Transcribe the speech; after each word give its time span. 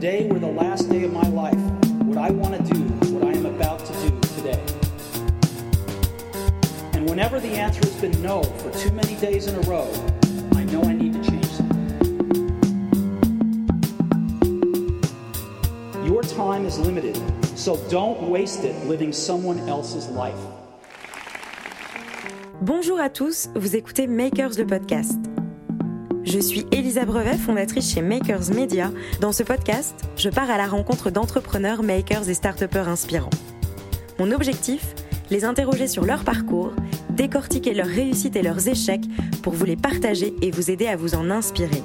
day 0.00 0.28
were 0.28 0.38
the 0.38 0.46
last 0.46 0.90
day 0.90 1.04
of 1.04 1.12
my 1.12 1.26
life, 1.28 1.58
would 2.04 2.18
I 2.18 2.30
want 2.30 2.54
to 2.54 2.74
do 2.74 2.80
what 3.14 3.24
I 3.24 3.32
am 3.32 3.46
about 3.46 3.84
to 3.84 3.92
do 3.92 4.20
today? 4.36 4.62
And 6.92 7.08
whenever 7.08 7.40
the 7.40 7.48
answer 7.48 7.80
has 7.80 7.94
been 8.00 8.20
no 8.22 8.42
for 8.42 8.70
too 8.78 8.90
many 8.92 9.16
days 9.16 9.46
in 9.46 9.54
a 9.54 9.60
row, 9.60 9.90
I 10.54 10.64
know 10.64 10.82
I 10.82 10.92
need 10.92 11.14
to 11.14 11.30
change 11.30 11.46
something. 11.46 11.76
Your 16.04 16.22
time 16.22 16.66
is 16.66 16.78
limited, 16.78 17.16
so 17.56 17.76
don't 17.88 18.28
waste 18.28 18.64
it 18.64 18.76
living 18.86 19.12
someone 19.12 19.58
else's 19.68 20.08
life. 20.08 20.38
Bonjour 22.60 22.98
à 23.00 23.08
tous, 23.08 23.48
vous 23.54 23.76
écoutez 23.76 24.06
Makers 24.06 24.58
le 24.58 24.66
podcast. 24.66 25.25
Je 26.36 26.42
suis 26.42 26.66
Elisa 26.70 27.06
Brevet, 27.06 27.38
fondatrice 27.38 27.94
chez 27.94 28.02
Makers 28.02 28.50
Media. 28.54 28.92
Dans 29.22 29.32
ce 29.32 29.42
podcast, 29.42 29.94
je 30.18 30.28
pars 30.28 30.50
à 30.50 30.58
la 30.58 30.66
rencontre 30.66 31.08
d'entrepreneurs, 31.08 31.82
makers 31.82 32.28
et 32.28 32.34
start 32.34 32.62
inspirants. 32.74 33.30
Mon 34.18 34.30
objectif 34.32 34.94
Les 35.30 35.46
interroger 35.46 35.88
sur 35.88 36.04
leur 36.04 36.24
parcours, 36.24 36.72
décortiquer 37.08 37.72
leurs 37.72 37.86
réussites 37.86 38.36
et 38.36 38.42
leurs 38.42 38.68
échecs 38.68 39.06
pour 39.42 39.54
vous 39.54 39.64
les 39.64 39.76
partager 39.76 40.34
et 40.42 40.50
vous 40.50 40.70
aider 40.70 40.88
à 40.88 40.96
vous 40.96 41.14
en 41.14 41.30
inspirer. 41.30 41.82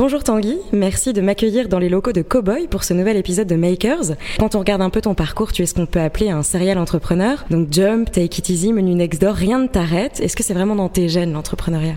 Bonjour 0.00 0.24
Tanguy, 0.24 0.56
merci 0.72 1.12
de 1.12 1.20
m'accueillir 1.20 1.68
dans 1.68 1.78
les 1.78 1.90
locaux 1.90 2.12
de 2.12 2.22
Cowboy 2.22 2.68
pour 2.68 2.84
ce 2.84 2.94
nouvel 2.94 3.18
épisode 3.18 3.46
de 3.46 3.54
Makers. 3.54 4.16
Quand 4.38 4.54
on 4.54 4.60
regarde 4.60 4.80
un 4.80 4.88
peu 4.88 5.02
ton 5.02 5.12
parcours, 5.12 5.52
tu 5.52 5.60
es 5.60 5.66
ce 5.66 5.74
qu'on 5.74 5.84
peut 5.84 6.00
appeler 6.00 6.30
un 6.30 6.42
serial 6.42 6.78
entrepreneur. 6.78 7.44
Donc 7.50 7.68
Jump, 7.70 8.10
Take 8.10 8.38
It 8.38 8.48
Easy, 8.48 8.72
Menu 8.72 8.94
Next 8.94 9.20
Door, 9.20 9.34
rien 9.34 9.58
ne 9.58 9.66
t'arrête. 9.66 10.18
Est-ce 10.20 10.36
que 10.36 10.42
c'est 10.42 10.54
vraiment 10.54 10.74
dans 10.74 10.88
tes 10.88 11.10
gènes 11.10 11.34
l'entrepreneuriat? 11.34 11.96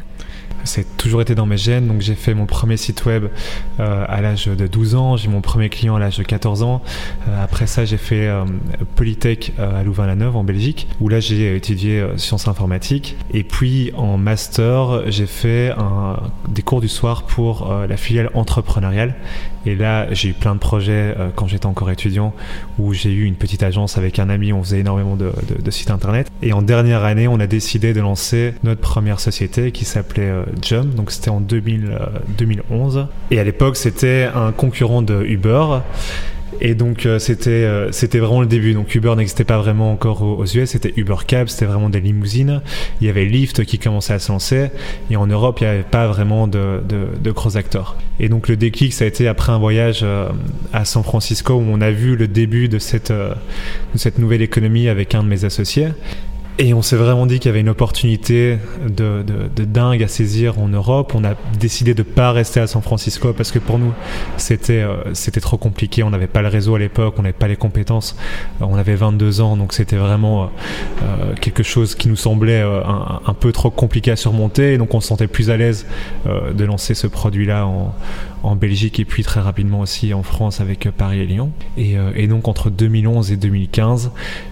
C'est 0.64 0.98
toujours 0.98 1.22
été 1.22 1.36
dans 1.36 1.46
mes 1.46 1.58
gènes. 1.58 1.88
Donc 1.88 2.02
j'ai 2.02 2.16
fait 2.16 2.34
mon 2.34 2.46
premier 2.46 2.78
site 2.78 3.06
web 3.06 3.26
euh, 3.80 4.06
à 4.08 4.22
l'âge 4.22 4.48
de 4.48 4.68
12 4.68 4.96
ans, 4.96 5.18
j'ai 5.18 5.30
mon 5.30 5.42
premier 5.42 5.70
client 5.70 5.96
à 5.96 6.00
l'âge 6.00 6.18
de 6.18 6.24
14 6.24 6.64
ans. 6.64 6.82
Euh, 7.28 7.44
après 7.44 7.68
ça, 7.68 7.86
j'ai 7.86 7.98
fait 7.98 8.28
euh, 8.28 8.46
Polytech 8.96 9.54
à 9.58 9.84
Louvain-la-Neuve 9.84 10.36
en 10.36 10.44
Belgique, 10.44 10.88
où 11.00 11.10
là 11.10 11.20
j'ai 11.20 11.56
étudié 11.56 12.04
sciences 12.18 12.48
informatiques. 12.48 13.16
Et 13.34 13.44
puis 13.44 13.92
en 13.96 14.18
master, 14.18 15.04
j'ai 15.12 15.26
fait 15.26 15.74
des 16.50 16.62
cours 16.62 16.82
du 16.82 16.88
soir 16.88 17.24
pour 17.24 17.74
la 17.88 17.98
filiale 17.98 18.30
entrepreneuriale. 18.34 19.16
Et 19.66 19.76
là, 19.76 20.12
j'ai 20.14 20.30
eu 20.30 20.34
plein 20.34 20.54
de 20.56 20.60
projets 20.60 21.16
quand 21.36 21.48
j'étais 21.48 21.66
encore 21.66 21.90
étudiant, 21.90 22.34
où 22.80 22.94
j'ai 22.94 23.12
eu 23.12 23.26
une 23.26 23.36
petite 23.36 23.64
agence 23.64 23.98
avec 23.98 24.20
un 24.20 24.30
ami, 24.30 24.52
on 24.52 24.62
faisait 24.62 24.80
énormément 24.80 25.16
de 25.16 25.72
sites 25.72 25.92
internet. 25.92 26.30
Et 26.42 26.54
en 26.54 26.62
dernière 26.62 27.04
année, 27.04 27.28
on 27.28 27.40
a 27.40 27.48
décidé 27.48 27.94
de 27.94 28.02
lancer 28.02 28.54
notre 28.64 28.82
première 28.82 29.20
société 29.20 29.72
qui 29.72 29.86
s'appelait 29.86 30.32
Jump, 30.62 30.96
donc 30.96 31.12
c'était 31.12 31.30
en 31.30 31.42
2000, 31.42 31.98
2011. 32.38 32.98
Euh, 32.98 33.04
Et 33.32 33.40
à 33.40 33.44
l'époque, 33.44 33.76
c'était 33.76 34.30
un 34.34 34.52
concurrent 34.52 35.02
de 35.02 35.24
Uber. 35.24 35.80
Et 36.62 36.76
donc 36.76 37.06
euh, 37.06 37.18
c'était 37.18 37.50
euh, 37.50 37.92
c'était 37.92 38.20
vraiment 38.20 38.42
le 38.42 38.48
début. 38.48 38.74
Donc 38.74 38.94
Uber 38.94 39.16
n'existait 39.16 39.44
pas 39.44 39.58
vraiment 39.58 39.92
encore 39.92 40.22
aux, 40.22 40.46
US, 40.46 40.70
c'était 40.70 40.94
Uber 40.98 41.16
Cab, 41.26 41.48
c'était 41.48 41.66
vraiment 41.66 41.90
des 41.90 42.00
limousines. 42.00 42.62
Il 43.02 43.08
y 43.08 43.10
avait 43.10 43.26
Lyft 43.26 43.66
qui 43.66 43.80
commençait 43.80 44.14
à 44.14 44.20
se 44.20 44.32
lancer. 44.32 44.70
Et 45.10 45.16
en 45.16 45.26
Europe, 45.28 45.58
il 45.62 45.64
n'y 45.64 45.70
avait 45.72 45.84
pas 45.84 46.08
vraiment 46.08 46.48
de, 46.48 46.82
de, 46.88 47.08
de. 47.22 47.34
Et 48.20 48.30
donc 48.30 48.48
le 48.48 48.56
déclic, 48.56 48.94
ça 48.94 49.06
a 49.06 49.08
été 49.08 49.28
après 49.28 49.52
un 49.52 49.58
voyage 49.58 50.06
à 50.72 50.86
San 50.86 51.04
Francisco 51.04 51.56
où 51.56 51.66
on 51.68 51.82
a 51.82 51.92
vu 51.92 52.16
le 52.16 52.28
début 52.28 52.70
de 52.70 52.78
cette 52.78 53.12
nouvelle 54.20 54.42
économie 54.42 54.88
avec 54.88 55.16
un 55.16 55.24
de 55.24 55.28
mes 55.28 55.46
associés. 55.46 55.90
Et 56.60 56.76
on 56.76 56.84
s'est 56.84 56.96
vraiment 56.96 57.26
dit 57.26 57.40
qu'il 57.40 57.50
y 57.50 57.50
avait 57.50 57.62
une 57.62 57.70
opportunité 57.70 58.60
de, 58.88 59.24
de, 59.24 59.50
de, 59.56 59.66
dingue 59.66 60.04
à 60.04 60.08
saisir 60.08 60.60
en 60.60 60.68
Europe. 60.68 61.14
On 61.16 61.24
a 61.24 61.34
décidé 61.60 61.96
de 61.96 62.04
pas 62.04 62.32
rester 62.32 62.60
à 62.60 62.68
San 62.68 62.84
Francisco 62.84 63.34
parce 63.34 63.52
que 63.52 63.58
pour 63.58 63.80
nous, 63.80 63.92
c'était 64.38 64.84
euh, 64.84 65.14
c'était 65.14 65.42
trop 65.42 65.58
compliqué. 65.58 66.04
On 66.04 66.12
n'avait 66.12 66.28
pas 66.28 66.44
le 66.44 66.50
réseau 66.50 66.76
à 66.76 66.80
l'époque, 66.80 67.16
on 67.18 67.24
n'avait 67.24 67.34
pas 67.34 67.48
les 67.48 67.56
compétences. 67.56 68.16
Euh, 68.62 68.66
on 68.70 68.76
avait 68.76 68.94
22 68.94 69.42
ans, 69.42 69.58
donc 69.58 69.74
c'était 69.74 69.96
vraiment 69.96 70.52
euh, 71.02 71.34
quelque 71.42 71.64
chose 71.64 71.96
qui 71.96 72.08
nous 72.08 72.16
semblait 72.16 72.62
euh, 72.62 72.84
un, 72.84 73.22
un, 73.26 73.34
peu 73.34 73.52
trop 73.52 73.72
compliqué 73.72 74.12
à 74.12 74.16
surmonter. 74.16 74.74
Et 74.74 74.78
donc 74.78 74.94
on 74.94 75.02
se 75.02 75.08
sentait 75.08 75.28
plus 75.28 75.50
à 75.50 75.58
l'aise 75.58 75.86
euh, 76.28 76.54
de 76.54 76.66
lancer 76.66 76.94
ce 76.94 77.08
produit-là 77.08 77.66
en, 77.66 77.94
en 78.44 78.56
Belgique 78.56 79.00
et 79.00 79.06
puis 79.06 79.24
très 79.24 79.40
rapidement 79.40 79.80
aussi 79.80 80.14
en 80.14 80.24
France 80.24 80.62
avec 80.62 80.90
Paris 80.92 81.20
et 81.20 81.26
Lyon. 81.26 81.52
Et, 81.78 81.96
et 82.16 82.28
donc 82.28 82.48
entre 82.48 82.70
2011 82.70 83.32
et 83.32 83.38
2015, 83.38 84.12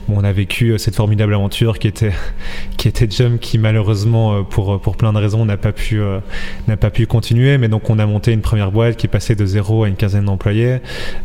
on 0.09 0.23
a 0.23 0.31
vécu 0.31 0.77
cette 0.77 0.95
formidable 0.95 1.33
aventure 1.33 1.79
qui 1.79 1.87
était 1.87 2.13
qui 2.77 2.87
était 2.87 3.09
Jump 3.09 3.39
qui 3.39 3.57
malheureusement 3.57 4.43
pour 4.43 4.79
pour 4.81 4.97
plein 4.97 5.13
de 5.13 5.17
raisons 5.17 5.45
n'a 5.45 5.57
pas 5.57 5.71
pu 5.71 5.99
euh, 5.99 6.19
n'a 6.67 6.77
pas 6.77 6.89
pu 6.89 7.05
continuer 7.05 7.57
mais 7.57 7.67
donc 7.67 7.89
on 7.89 7.99
a 7.99 8.05
monté 8.05 8.31
une 8.31 8.41
première 8.41 8.71
boîte 8.71 8.97
qui 8.97 9.07
est 9.07 9.09
passée 9.09 9.35
de 9.35 9.45
zéro 9.45 9.83
à 9.83 9.87
une 9.87 9.95
quinzaine 9.95 10.25
d'employés 10.25 10.79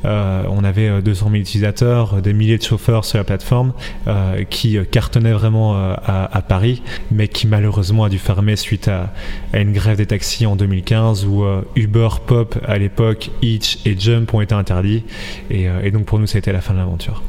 euh, 0.05 0.43
on 0.49 0.65
avait 0.65 1.03
200 1.03 1.27
000 1.31 1.37
utilisateurs 1.37 2.23
des 2.23 2.33
milliers 2.33 2.59
de 2.59 2.63
chauffeurs 2.63 3.05
sur 3.05 3.19
la 3.19 3.25
plateforme 3.25 3.73
euh, 4.07 4.45
qui 4.45 4.79
cartonnaient 4.91 5.33
vraiment 5.33 5.77
à, 5.77 6.29
à, 6.33 6.43
Paris 6.43 6.83
mais 7.11 7.29
qui 7.29 7.47
malheureusement 7.47 8.05
a 8.05 8.09
dû 8.09 8.19
fermer 8.19 8.57
suite 8.57 8.89
à, 8.89 9.13
à 9.53 9.59
une 9.59 9.73
grève 9.73 9.97
des 9.97 10.07
taxis 10.07 10.47
en 10.47 10.57
2015 10.57 11.27
où 11.27 11.45
Uber 11.75 12.09
Pop 12.27 12.56
à 12.65 12.79
l'époque 12.79 13.31
Hitch 13.43 13.79
et 13.85 13.99
Jump 13.99 14.33
ont 14.35 14.41
été 14.41 14.55
interdits 14.55 15.05
et, 15.51 15.67
et 15.83 15.91
donc 15.91 16.05
pour 16.05 16.19
nous 16.19 16.27
ça 16.27 16.37
a 16.37 16.39
été 16.39 16.53
la 16.53 16.61
fin 16.61 16.75
de 16.75 16.79
l'aventure 16.79 17.23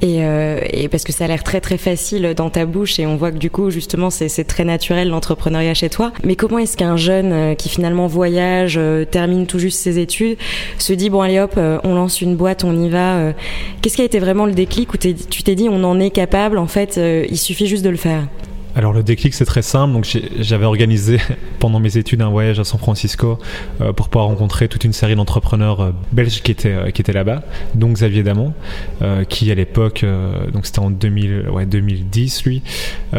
et, 0.00 0.20
et 0.72 0.88
parce 0.88 1.04
que 1.04 1.12
ça 1.12 1.24
a 1.24 1.28
l'air 1.28 1.44
très 1.44 1.60
très 1.60 1.78
facile 1.78 2.34
dans 2.36 2.50
ta 2.50 2.66
bouche 2.66 2.98
et 2.98 3.06
on 3.06 3.16
voit 3.16 3.30
que 3.30 3.38
du 3.38 3.50
coup 3.50 3.70
justement 3.70 4.10
c'est 4.10 4.44
très 4.44 4.64
naturel 4.64 5.08
l'entrepreneuriat 5.08 5.74
chez 5.74 5.88
toi. 5.88 6.12
Mais 6.24 6.36
comment 6.36 6.58
est-ce 6.58 6.76
qu'un 6.76 6.96
jeune 6.96 7.32
euh, 7.32 7.54
qui 7.54 7.68
finalement 7.68 8.06
voyage, 8.06 8.74
euh, 8.76 9.04
termine 9.04 9.46
tout 9.46 9.58
juste 9.58 9.78
ses 9.78 9.98
études, 9.98 10.36
se 10.78 10.92
dit 10.92 11.10
bon 11.10 11.20
allez 11.20 11.38
hop, 11.38 11.54
euh, 11.56 11.78
on 11.84 11.94
lance 11.94 12.20
une 12.20 12.36
boîte, 12.36 12.64
on 12.64 12.76
y 12.76 12.88
va. 12.88 13.32
Qu'est-ce 13.80 13.96
qui 13.96 14.02
a 14.02 14.04
été 14.04 14.18
vraiment 14.18 14.46
le 14.46 14.52
déclic 14.52 14.92
où 14.94 14.96
tu 14.96 15.42
t'es 15.42 15.54
dit 15.54 15.68
on 15.70 15.84
en 15.84 16.00
est 16.00 16.10
capable, 16.10 16.58
en 16.58 16.66
fait 16.66 16.98
il 16.98 17.38
suffit 17.38 17.66
juste 17.66 17.84
de 17.84 17.90
le 17.90 17.96
faire? 17.96 18.26
Alors 18.74 18.92
le 18.92 19.02
déclic 19.02 19.34
c'est 19.34 19.44
très 19.44 19.62
simple. 19.62 19.92
Donc 19.92 20.06
j'avais 20.38 20.64
organisé 20.64 21.18
pendant 21.58 21.80
mes 21.80 21.96
études 21.96 22.22
un 22.22 22.30
voyage 22.30 22.58
à 22.58 22.64
San 22.64 22.78
Francisco 22.78 23.38
euh, 23.80 23.92
pour 23.92 24.08
pouvoir 24.08 24.28
rencontrer 24.28 24.68
toute 24.68 24.84
une 24.84 24.92
série 24.92 25.14
d'entrepreneurs 25.14 25.80
euh, 25.80 25.90
belges 26.12 26.42
qui 26.42 26.52
étaient 26.52 26.72
euh, 26.72 26.86
étaient 26.86 27.12
là-bas. 27.12 27.42
Donc 27.74 27.94
Xavier 27.94 28.22
Damon, 28.22 28.52
qui 29.28 29.50
à 29.50 29.54
l'époque, 29.54 30.04
donc 30.52 30.66
c'était 30.66 30.78
en 30.78 30.90
2000, 30.90 31.48
ouais 31.50 31.66
2010 31.66 32.44
lui, 32.44 32.62
il 33.12 33.18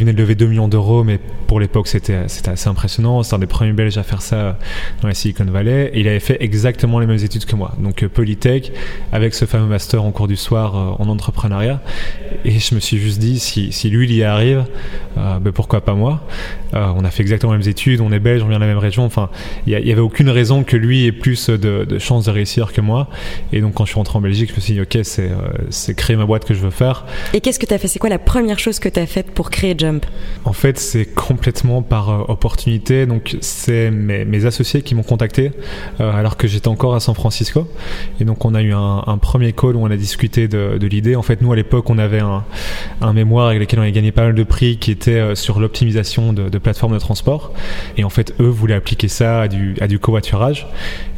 venait 0.00 0.12
de 0.12 0.18
lever 0.18 0.34
2 0.34 0.46
millions 0.46 0.68
d'euros, 0.68 1.02
mais 1.04 1.18
pour 1.46 1.58
l'époque 1.58 1.88
c'était 1.88 2.14
assez 2.46 2.68
impressionnant. 2.68 3.22
C'est 3.22 3.34
un 3.34 3.38
des 3.38 3.46
premiers 3.46 3.72
Belges 3.72 3.98
à 3.98 4.02
faire 4.02 4.22
ça 4.22 4.58
dans 5.02 5.08
la 5.08 5.14
Silicon 5.14 5.44
Valley. 5.46 5.90
Il 5.94 6.06
avait 6.06 6.20
fait 6.20 6.36
exactement 6.40 7.00
les 7.00 7.06
mêmes 7.06 7.18
études 7.18 7.44
que 7.44 7.56
moi. 7.56 7.74
Donc 7.78 8.06
Polytech 8.06 8.72
avec 9.12 9.34
ce 9.34 9.46
fameux 9.46 9.66
master 9.66 10.04
en 10.04 10.12
cours 10.12 10.28
du 10.28 10.36
soir 10.36 11.00
en 11.00 11.08
entrepreneuriat. 11.08 11.80
Et 12.44 12.58
je 12.58 12.74
me 12.74 12.80
suis 12.80 12.98
juste 12.98 13.18
dit 13.18 13.38
si 13.38 13.72
si 13.72 13.90
lui 13.90 14.04
il 14.04 14.14
y 14.14 14.22
arrive 14.22 14.64
euh, 15.16 15.38
ben 15.38 15.52
pourquoi 15.52 15.80
pas 15.80 15.94
moi 15.94 16.22
euh, 16.74 16.92
On 16.96 17.04
a 17.04 17.10
fait 17.10 17.22
exactement 17.22 17.52
les 17.52 17.58
mêmes 17.58 17.68
études, 17.68 18.00
on 18.00 18.12
est 18.12 18.18
belge, 18.18 18.42
on 18.42 18.48
vient 18.48 18.58
de 18.58 18.62
la 18.62 18.68
même 18.68 18.78
région. 18.78 19.04
Enfin, 19.04 19.30
il 19.66 19.76
n'y 19.76 19.92
avait 19.92 20.00
aucune 20.00 20.28
raison 20.28 20.64
que 20.64 20.76
lui 20.76 21.06
ait 21.06 21.12
plus 21.12 21.50
de, 21.50 21.84
de 21.84 21.98
chances 21.98 22.26
de 22.26 22.30
réussir 22.30 22.72
que 22.72 22.80
moi. 22.80 23.08
Et 23.52 23.60
donc, 23.60 23.74
quand 23.74 23.84
je 23.84 23.90
suis 23.90 23.98
rentré 23.98 24.18
en 24.18 24.20
Belgique, 24.20 24.50
je 24.50 24.56
me 24.56 24.60
suis 24.60 24.74
dit, 24.74 24.80
ok, 24.80 24.98
c'est 25.02 25.30
euh, 25.30 25.94
créer 25.94 26.16
ma 26.16 26.26
boîte 26.26 26.44
que 26.44 26.54
je 26.54 26.60
veux 26.60 26.70
faire. 26.70 27.04
Et 27.32 27.40
qu'est-ce 27.40 27.58
que 27.58 27.66
tu 27.66 27.74
as 27.74 27.78
fait? 27.78 27.88
C'est 27.88 27.98
quoi 27.98 28.10
la 28.10 28.18
première 28.18 28.58
chose 28.58 28.78
que 28.78 28.88
tu 28.88 29.00
as 29.00 29.06
faite 29.06 29.30
pour 29.30 29.50
créer 29.50 29.74
Jump? 29.76 30.04
En 30.44 30.52
fait, 30.52 30.78
c'est 30.78 31.06
complètement 31.06 31.82
par 31.82 32.30
opportunité. 32.30 33.06
Donc, 33.06 33.36
c'est 33.40 33.90
mes, 33.90 34.24
mes, 34.24 34.44
associés 34.44 34.82
qui 34.82 34.94
m'ont 34.94 35.02
contacté 35.02 35.52
alors 35.98 36.36
que 36.36 36.46
j'étais 36.46 36.68
encore 36.68 36.94
à 36.94 37.00
San 37.00 37.14
Francisco. 37.14 37.66
Et 38.20 38.24
donc, 38.24 38.44
on 38.44 38.54
a 38.54 38.62
eu 38.62 38.72
un, 38.72 39.04
un 39.06 39.18
premier 39.18 39.52
call 39.52 39.76
où 39.76 39.80
on 39.80 39.90
a 39.90 39.96
discuté 39.96 40.48
de, 40.48 40.76
de 40.78 40.86
l'idée. 40.86 41.16
En 41.16 41.22
fait, 41.22 41.40
nous, 41.40 41.52
à 41.52 41.56
l'époque, 41.56 41.88
on 41.88 41.98
avait 41.98 42.20
un, 42.20 42.44
un 43.00 43.12
mémoire 43.12 43.48
avec 43.48 43.60
lequel 43.60 43.78
on 43.78 43.82
avait 43.82 43.92
gagné 43.92 44.12
pas 44.12 44.22
mal 44.22 44.34
de 44.34 44.42
prix 44.42 44.76
qui 44.84 44.90
était 44.90 45.12
euh, 45.12 45.34
sur 45.34 45.60
l'optimisation 45.60 46.34
de, 46.34 46.50
de, 46.50 46.58
plateformes 46.58 46.92
de 46.92 46.98
transport. 46.98 47.54
Et 47.96 48.04
en 48.04 48.10
fait, 48.10 48.34
eux 48.38 48.48
voulaient 48.48 48.74
appliquer 48.74 49.08
ça 49.08 49.40
à 49.40 49.48
du, 49.48 49.76
à 49.80 49.86
du 49.86 49.98
covoiturage. 49.98 50.66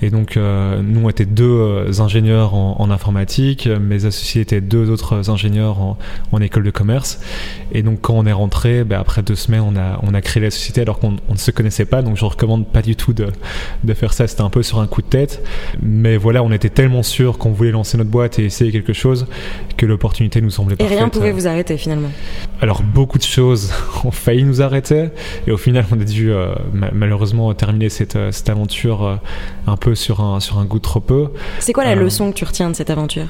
Et 0.03 0.11
donc, 0.11 0.37
euh, 0.37 0.81
nous, 0.85 1.01
on 1.05 1.11
était 1.11 1.25
deux 1.25 1.45
euh, 1.45 1.91
ingénieurs 1.99 2.55
en, 2.55 2.77
en, 2.79 2.93
informatique. 2.93 3.67
Mes 3.67 4.05
associés 4.05 4.43
étaient 4.43 4.61
deux 4.61 4.89
autres 4.89 5.31
ingénieurs 5.31 5.81
en, 5.81 5.99
en, 6.31 6.41
école 6.41 6.63
de 6.63 6.71
commerce. 6.71 7.19
Et 7.73 7.83
donc, 7.83 8.03
quand 8.03 8.15
on 8.15 8.25
est 8.25 8.33
rentré, 8.33 8.85
bah, 8.85 9.01
après 9.01 9.23
deux 9.23 9.35
semaines, 9.35 9.65
on 9.67 9.75
a, 9.77 9.99
on 10.05 10.15
a 10.15 10.21
créé 10.21 10.41
la 10.41 10.53
société 10.53 10.83
alors 10.83 11.01
qu'on 11.01 11.17
ne 11.29 11.37
se 11.37 11.51
connaissait 11.51 11.87
pas. 11.87 12.03
Donc, 12.03 12.17
je 12.17 12.25
recommande 12.25 12.69
pas 12.69 12.83
du 12.83 12.95
tout 12.95 13.15
de, 13.15 13.27
de 13.83 13.95
faire 13.95 14.13
ça. 14.13 14.29
C'était 14.29 14.43
un 14.43 14.51
peu 14.51 14.63
sur 14.63 14.79
un 14.79 14.87
coup 14.87 15.03
de 15.03 15.09
tête. 15.09 15.43
Mais 15.83 16.17
voilà, 16.17 16.45
on 16.45 16.53
était 16.53 16.71
tellement 16.71 17.03
sûr 17.03 17.37
qu'on 17.37 17.51
voulait 17.51 17.73
lancer 17.73 17.99
notre 17.99 18.11
boîte 18.11 18.39
et 18.39 18.45
essayer 18.45 18.71
quelque 18.71 18.93
chose 18.93 19.27
que 19.77 19.87
l'opportunité 19.87 20.41
nous 20.41 20.51
semblait 20.51 20.77
parfaite. 20.77 20.95
Et 20.95 20.99
rien 21.01 21.09
pouvait 21.09 21.33
vous 21.33 21.49
arrêter 21.49 21.77
finalement 21.77 22.11
Alors, 22.61 22.85
beaucoup 22.85 23.19
de 23.19 23.25
choses 23.25 23.56
ont 24.05 24.11
failli 24.11 24.45
nous 24.45 24.63
arrêter. 24.63 25.11
Et 25.47 25.51
au 25.51 25.57
final, 25.57 25.85
on 25.91 26.01
a 26.01 26.05
dû 26.05 26.33
euh, 26.33 26.55
malheureusement 26.73 27.53
terminer 27.55 27.89
cette, 27.89 28.19
cette 28.33 28.49
aventure 28.49 29.05
euh, 29.05 29.17
un 29.67 29.77
peu 29.77 29.95
sur 29.95 30.21
un, 30.21 30.41
sur 30.41 30.59
un 30.59 30.65
goût 30.65 30.79
trop 30.79 31.01
peu. 31.01 31.29
C'est 31.61 31.73
quoi 31.73 31.85
la 31.85 31.93
euh, 31.93 31.95
leçon 31.97 32.31
que 32.31 32.37
tu 32.37 32.45
retiens 32.45 32.71
de 32.71 32.77
cette 32.77 32.91
aventure? 32.91 33.29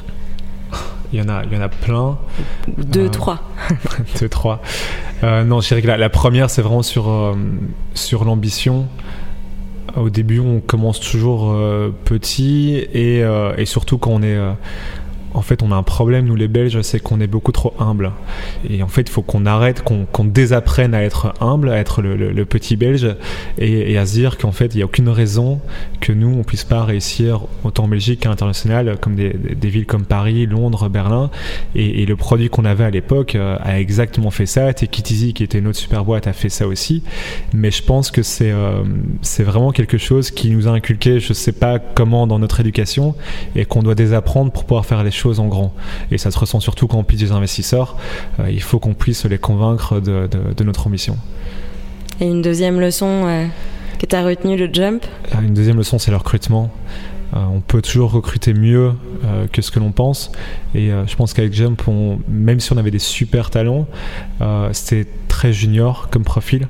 Il 1.12 1.19
y 1.20 1.23
en 1.23 1.28
a, 1.28 1.44
il 1.44 1.52
y 1.52 1.56
en 1.56 1.62
a 1.62 1.69
plein. 1.69 2.19
Deux, 2.76 3.06
euh, 3.06 3.08
trois. 3.08 3.40
deux, 4.20 4.28
trois. 4.28 4.61
Euh, 5.23 5.44
non, 5.44 5.61
je 5.61 5.69
dirais 5.69 5.82
que 5.82 5.87
la, 5.87 5.96
la 5.96 6.08
première, 6.08 6.50
c'est 6.50 6.62
vraiment 6.62 6.82
sur, 6.82 7.08
euh, 7.08 7.34
sur 7.94 8.25
l'ambition. 8.25 8.87
au 9.96 10.11
début, 10.11 10.40
on 10.40 10.61
commence 10.61 11.00
toujours 11.00 11.56
petit 12.05 12.76
et, 12.93 13.20
et, 13.56 13.64
surtout 13.64 13.99
quand 13.99 14.11
on 14.11 14.23
est 14.23 14.38
en 15.36 15.42
fait, 15.42 15.62
on 15.62 15.70
a 15.70 15.76
un 15.76 15.82
problème, 15.82 16.24
nous 16.24 16.34
les 16.34 16.48
Belges, 16.48 16.80
c'est 16.80 16.98
qu'on 16.98 17.20
est 17.20 17.26
beaucoup 17.26 17.52
trop 17.52 17.74
humble. 17.78 18.12
Et 18.68 18.82
en 18.82 18.88
fait, 18.88 19.02
il 19.02 19.10
faut 19.10 19.20
qu'on 19.20 19.44
arrête, 19.44 19.82
qu'on 19.82 20.24
désapprenne 20.24 20.94
à 20.94 21.02
être 21.02 21.34
humble, 21.40 21.68
à 21.68 21.76
être 21.76 22.00
le, 22.00 22.44
petit 22.46 22.76
Belge, 22.76 23.14
et, 23.58 23.98
à 23.98 24.06
se 24.06 24.14
dire 24.14 24.38
qu'en 24.38 24.52
fait, 24.52 24.74
il 24.74 24.78
n'y 24.78 24.82
a 24.82 24.86
aucune 24.86 25.10
raison 25.10 25.60
que 26.00 26.12
nous, 26.12 26.34
on 26.38 26.42
puisse 26.42 26.64
pas 26.64 26.84
réussir 26.84 27.42
autant 27.64 27.84
en 27.84 27.88
Belgique 27.88 28.20
qu'à 28.20 28.30
l'international, 28.30 28.96
comme 29.00 29.14
des, 29.14 29.30
villes 29.68 29.84
comme 29.84 30.06
Paris, 30.06 30.46
Londres, 30.46 30.88
Berlin. 30.88 31.30
Et, 31.74 32.06
le 32.06 32.16
produit 32.16 32.48
qu'on 32.48 32.64
avait 32.64 32.84
à 32.84 32.90
l'époque 32.90 33.34
euh, 33.34 33.58
a 33.60 33.80
exactement 33.80 34.30
fait 34.30 34.46
ça. 34.46 34.72
Tekitizi, 34.72 35.34
qui 35.34 35.42
était 35.42 35.60
notre 35.60 35.78
super 35.78 36.04
boîte, 36.04 36.28
a 36.28 36.32
fait 36.32 36.48
ça 36.48 36.66
aussi. 36.66 37.02
Mais 37.52 37.72
je 37.72 37.82
pense 37.82 38.12
que 38.12 38.22
c'est 38.22 38.52
euh, 38.52 38.84
c'est 39.22 39.42
vraiment 39.42 39.72
quelque 39.72 39.98
chose 39.98 40.30
qui 40.30 40.50
nous 40.50 40.68
a 40.68 40.70
inculqué, 40.70 41.18
je 41.18 41.30
ne 41.30 41.34
sais 41.34 41.52
pas 41.52 41.80
comment, 41.80 42.28
dans 42.28 42.38
notre 42.38 42.60
éducation, 42.60 43.16
et 43.56 43.64
qu'on 43.64 43.82
doit 43.82 43.96
désapprendre 43.96 44.52
pour 44.52 44.64
pouvoir 44.64 44.86
faire 44.86 45.02
les 45.02 45.10
choses 45.10 45.25
en 45.34 45.46
grand. 45.46 45.73
Et 46.11 46.19
ça 46.19 46.31
se 46.31 46.38
ressent 46.38 46.61
surtout 46.61 46.87
quand 46.87 46.99
on 46.99 47.05
pitch 47.05 47.20
des 47.20 47.32
investisseurs. 47.32 47.96
Euh, 48.40 48.50
il 48.50 48.62
faut 48.62 48.78
qu'on 48.78 48.94
puisse 48.94 49.25
les 49.25 49.38
convaincre 49.38 50.00
de, 50.00 50.64
notre 50.64 50.87
ambition. 50.87 51.17
Et 52.20 52.26
une 52.26 52.43
deuxième 52.43 52.81
leçon 52.81 53.26
euh, 53.26 53.46
que 53.99 54.06
tu 54.06 54.17
as 54.17 54.25
retenue 54.25 54.56
de 54.56 54.73
Jump? 54.73 55.05
Euh, 55.34 55.43
Une 55.43 55.55
deuxième 55.55 55.76
leçon, 55.76 55.99
c'est 55.99 56.11
le 56.11 56.17
recrutement. 56.17 56.70
on 57.34 57.61
peut 57.61 57.82
toujours 57.82 58.12
recruter 58.12 58.55
mieux 58.55 58.93
que 59.52 59.61
ce 59.61 59.70
que 59.70 59.78
l'on 59.78 59.93
pense. 59.93 60.31
Et 60.75 60.90
je 61.06 61.17
pense 61.17 61.34
qu'avec 61.34 61.52
Jump, 61.52 61.82
même 62.28 62.61
si 62.61 62.73
on 62.73 62.76
avait 62.76 62.90
des 62.90 62.99
super 62.99 63.50
talents, 63.50 63.87
c'était 64.73 65.06
très 65.36 65.52
junior 65.52 66.08
comme 66.10 66.24
profil, 66.24 66.66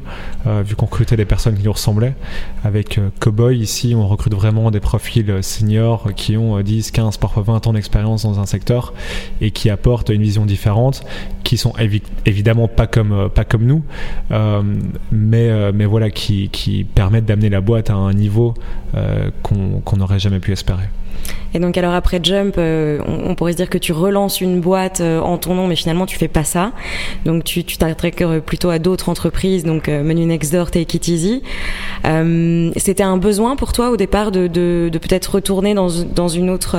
euh, 0.48 0.64
vu 0.66 0.74
qu'on 0.74 0.86
recrutait 0.86 1.16
des 1.16 1.24
personnes 1.24 1.56
qui 1.56 1.62
nous 1.62 1.72
ressemblaient. 1.72 2.16
Avec 2.64 2.98
euh, 2.98 3.10
Cowboy, 3.20 3.60
ici, 3.60 3.94
on 3.96 4.08
recrute 4.08 4.34
vraiment 4.34 4.72
des 4.72 4.80
profils 4.80 5.30
euh, 5.30 5.40
seniors 5.40 6.12
qui 6.16 6.36
ont 6.36 6.60
10, 6.60 6.90
15, 6.90 7.16
parfois 7.18 7.44
20 7.44 7.68
ans 7.68 7.72
d'expérience 7.74 8.24
dans 8.24 8.40
un 8.40 8.46
secteur 8.46 8.92
et 9.40 9.52
qui 9.52 9.70
apportent 9.70 10.08
une 10.08 10.22
vision 10.22 10.46
différente, 10.46 11.04
qui 11.44 11.58
sont 11.58 11.74
évidemment 12.24 12.66
pas 12.66 12.88
comme, 12.88 13.28
pas 13.32 13.44
comme 13.44 13.66
nous, 13.66 13.84
mais, 15.12 15.72
mais 15.72 15.84
voilà, 15.84 16.10
qui, 16.10 16.48
qui 16.48 16.82
permettent 16.82 17.26
d'amener 17.26 17.50
la 17.50 17.60
boîte 17.60 17.90
à 17.90 17.94
un 17.94 18.12
niveau 18.14 18.54
qu'on 19.42 19.96
n'aurait 19.96 20.18
jamais 20.18 20.40
pu 20.40 20.50
espérer. 20.50 20.88
Et 21.56 21.58
donc 21.58 21.78
alors 21.78 21.94
après 21.94 22.20
Jump, 22.22 22.56
euh, 22.58 22.98
on, 23.06 23.34
pourrait 23.34 23.52
se 23.52 23.56
dire 23.56 23.70
que 23.70 23.78
tu 23.78 23.92
relances 23.92 24.42
une 24.42 24.60
boîte 24.60 25.00
euh, 25.00 25.20
en 25.20 25.38
ton 25.38 25.54
nom, 25.54 25.66
mais 25.66 25.74
finalement 25.74 26.04
tu 26.04 26.18
fais 26.18 26.28
pas 26.28 26.44
ça. 26.44 26.72
Donc 27.24 27.44
tu 27.44 27.64
t'intéresses 27.64 28.42
plutôt 28.44 28.68
à 28.68 28.78
d'autres 28.78 29.08
entreprises, 29.08 29.64
donc 29.64 29.88
euh, 29.88 30.02
Menu 30.02 30.26
Next 30.26 30.52
Door, 30.52 30.70
Take 30.70 30.98
It 30.98 31.08
Easy. 31.08 31.42
C'était 32.76 33.02
un 33.02 33.16
besoin 33.16 33.56
pour 33.56 33.72
toi 33.72 33.90
au 33.90 33.96
départ 33.96 34.32
de, 34.32 34.90
peut-être 34.92 35.36
retourner 35.36 35.74
dans, 35.74 36.28
une 36.28 36.50
autre 36.50 36.76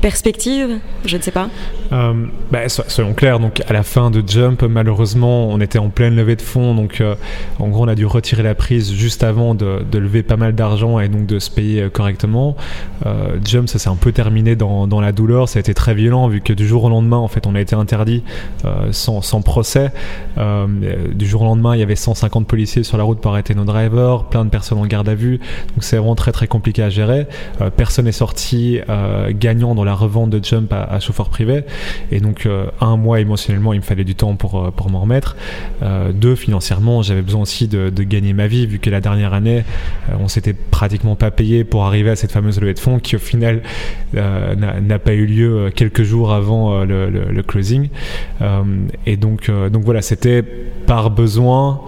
perspective? 0.00 0.78
Je 1.04 1.16
ne 1.16 1.22
sais 1.22 1.30
pas. 1.30 1.48
Bah, 1.90 2.68
soyons 2.68 3.12
clairs, 3.12 3.38
donc 3.38 3.62
à 3.68 3.72
la 3.72 3.82
fin 3.82 4.10
de 4.10 4.22
Jump, 4.26 4.62
malheureusement, 4.62 5.48
on 5.48 5.60
était 5.60 5.78
en 5.78 5.90
pleine 5.90 6.16
levée 6.16 6.36
de 6.36 6.42
fonds, 6.42 6.74
donc 6.74 7.02
en 7.58 7.68
gros 7.68 7.84
on 7.84 7.88
a 7.88 7.94
dû 7.94 8.06
retirer 8.06 8.42
la 8.42 8.54
prise 8.54 8.92
juste 8.92 9.22
avant 9.22 9.54
de 9.54 9.98
lever 9.98 10.22
pas 10.22 10.36
mal 10.36 10.54
d'argent 10.54 10.98
et 11.00 11.08
donc 11.08 11.26
de 11.26 11.38
se 11.38 11.50
payer 11.50 11.88
correctement. 11.90 12.56
Jump, 13.50 13.68
ça 13.68 13.80
s'est 13.80 13.88
un 13.88 13.96
peu 13.96 14.12
terminé 14.12 14.54
dans, 14.54 14.86
dans, 14.86 15.00
la 15.00 15.10
douleur. 15.10 15.48
Ça 15.48 15.58
a 15.58 15.60
été 15.60 15.74
très 15.74 15.92
violent 15.92 16.28
vu 16.28 16.40
que 16.40 16.52
du 16.52 16.68
jour 16.68 16.84
au 16.84 16.88
lendemain, 16.88 17.16
en 17.16 17.26
fait, 17.26 17.48
on 17.48 17.56
a 17.56 17.60
été 17.60 17.74
interdit 17.74 18.22
euh, 18.64 18.92
sans, 18.92 19.22
sans, 19.22 19.42
procès. 19.42 19.90
Euh, 20.38 20.66
du 21.12 21.26
jour 21.26 21.42
au 21.42 21.44
lendemain, 21.46 21.74
il 21.74 21.80
y 21.80 21.82
avait 21.82 21.96
150 21.96 22.46
policiers 22.46 22.84
sur 22.84 22.96
la 22.96 23.02
route 23.02 23.20
pour 23.20 23.32
arrêter 23.32 23.56
nos 23.56 23.64
drivers, 23.64 24.24
plein 24.30 24.44
de 24.44 24.50
personnes 24.50 24.78
en 24.78 24.86
garde 24.86 25.08
à 25.08 25.16
vue. 25.16 25.38
Donc 25.38 25.82
c'est 25.82 25.96
vraiment 25.96 26.14
très 26.14 26.30
très 26.30 26.46
compliqué 26.46 26.80
à 26.84 26.90
gérer. 26.90 27.26
Euh, 27.60 27.70
personne 27.70 28.04
n'est 28.04 28.12
sorti 28.12 28.78
gagnant 29.30 29.74
dans 29.74 29.84
la 29.84 29.94
revente 29.94 30.30
de 30.30 30.42
Jump 30.42 30.72
à, 30.72 30.84
à 30.84 31.00
chauffeur 31.00 31.28
privé. 31.28 31.64
Et 32.12 32.20
donc 32.20 32.48
un 32.80 32.96
mois 32.96 33.20
émotionnellement, 33.20 33.72
il 33.72 33.80
me 33.80 33.84
fallait 33.84 34.04
du 34.04 34.14
temps 34.14 34.36
pour 34.36 34.70
pour 34.72 34.90
m'en 34.90 35.00
remettre. 35.00 35.36
deux, 36.14 36.36
financièrement, 36.36 37.02
j'avais 37.02 37.22
besoin 37.22 37.42
aussi 37.42 37.66
de, 37.66 37.90
de, 37.90 38.02
gagner 38.02 38.32
ma 38.32 38.46
vie 38.46 38.66
vu 38.66 38.78
que 38.78 38.90
la 38.90 39.00
dernière 39.00 39.34
année, 39.34 39.64
on 40.18 40.28
s'était 40.28 40.52
pratiquement 40.52 41.16
pas 41.16 41.30
payé 41.30 41.64
pour 41.64 41.84
arriver 41.84 42.10
à 42.10 42.16
cette 42.16 42.32
fameuse 42.32 42.60
levée 42.60 42.74
de 42.74 42.78
fonds 42.78 42.98
qui 42.98 43.16
au 43.16 43.18
final 43.18 43.39
euh, 44.16 44.54
n'a 44.54 44.98
pas 44.98 45.14
eu 45.14 45.26
lieu 45.26 45.56
euh, 45.56 45.70
quelques 45.70 46.02
jours 46.02 46.32
avant 46.32 46.80
euh, 46.80 46.84
le, 46.84 47.42
closing. 47.42 47.88
et 49.06 49.16
donc, 49.16 49.50
donc 49.50 49.84
voilà, 49.84 50.02
c'était 50.02 50.42
par 50.86 51.10
besoin, 51.10 51.80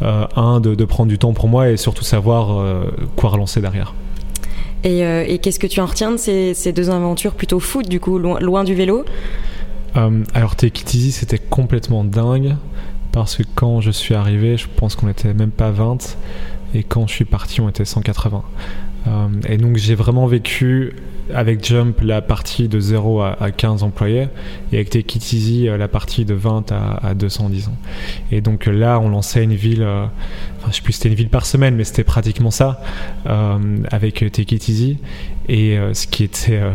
un, 0.00 0.60
de, 0.60 0.84
prendre 0.84 1.08
du 1.08 1.18
temps 1.18 1.32
pour 1.32 1.48
moi 1.48 1.70
et 1.70 1.76
surtout 1.76 2.04
savoir 2.04 2.64
quoi 3.16 3.30
relancer 3.30 3.60
derrière. 3.60 3.94
Et, 4.84 5.38
qu'est-ce 5.42 5.58
que 5.58 5.66
tu 5.66 5.80
en 5.80 5.86
retiens 5.86 6.12
de 6.12 6.16
ces, 6.16 6.72
deux 6.72 6.90
aventures 6.90 7.34
plutôt 7.34 7.60
foot, 7.60 7.88
du 7.88 8.00
coup, 8.00 8.18
loin, 8.18 8.64
du 8.64 8.74
vélo? 8.74 9.04
Alors, 9.94 10.56
Take 10.56 10.82
c'était 10.86 11.38
complètement 11.38 12.04
dingue 12.04 12.56
parce 13.12 13.36
que 13.36 13.42
quand 13.54 13.80
je 13.80 13.90
suis 13.90 14.14
arrivé, 14.14 14.56
je 14.56 14.68
pense 14.74 14.94
qu'on 14.94 15.06
n'était 15.06 15.34
même 15.34 15.50
pas 15.50 15.70
20 15.70 16.16
et 16.74 16.82
quand 16.84 17.06
je 17.06 17.14
suis 17.14 17.24
parti, 17.24 17.60
on 17.60 17.68
était 17.68 17.84
180. 17.84 18.42
Et 19.48 19.56
donc 19.56 19.76
j'ai 19.76 19.94
vraiment 19.94 20.26
vécu 20.26 20.94
avec 21.34 21.64
Jump 21.64 22.00
la 22.02 22.22
partie 22.22 22.68
de 22.68 22.80
0 22.80 23.22
à, 23.22 23.50
15 23.50 23.82
employés 23.82 24.28
et 24.72 24.76
avec 24.76 24.90
Take 24.90 25.18
Easy 25.18 25.66
la 25.66 25.88
partie 25.88 26.24
de 26.24 26.34
20 26.34 26.72
à, 26.72 27.08
à 27.08 27.14
210 27.14 27.68
ans. 27.68 27.76
Et 28.32 28.40
donc 28.40 28.66
là, 28.66 28.98
on 29.00 29.08
lançait 29.08 29.44
une 29.44 29.54
ville, 29.54 29.82
euh, 29.82 30.06
enfin, 30.60 30.70
je 30.70 30.76
sais 30.76 30.82
plus 30.82 30.92
c'était 30.92 31.08
une 31.08 31.14
ville 31.14 31.28
par 31.28 31.46
semaine, 31.46 31.74
mais 31.74 31.84
c'était 31.84 32.04
pratiquement 32.04 32.50
ça 32.50 32.82
euh, 33.26 33.58
avec 33.90 34.24
Take 34.32 34.54
It 34.54 34.68
Easy. 34.68 34.98
Et 35.50 35.76
euh, 35.76 35.94
ce 35.94 36.06
qui 36.06 36.22
était 36.22 36.60
euh, 36.60 36.70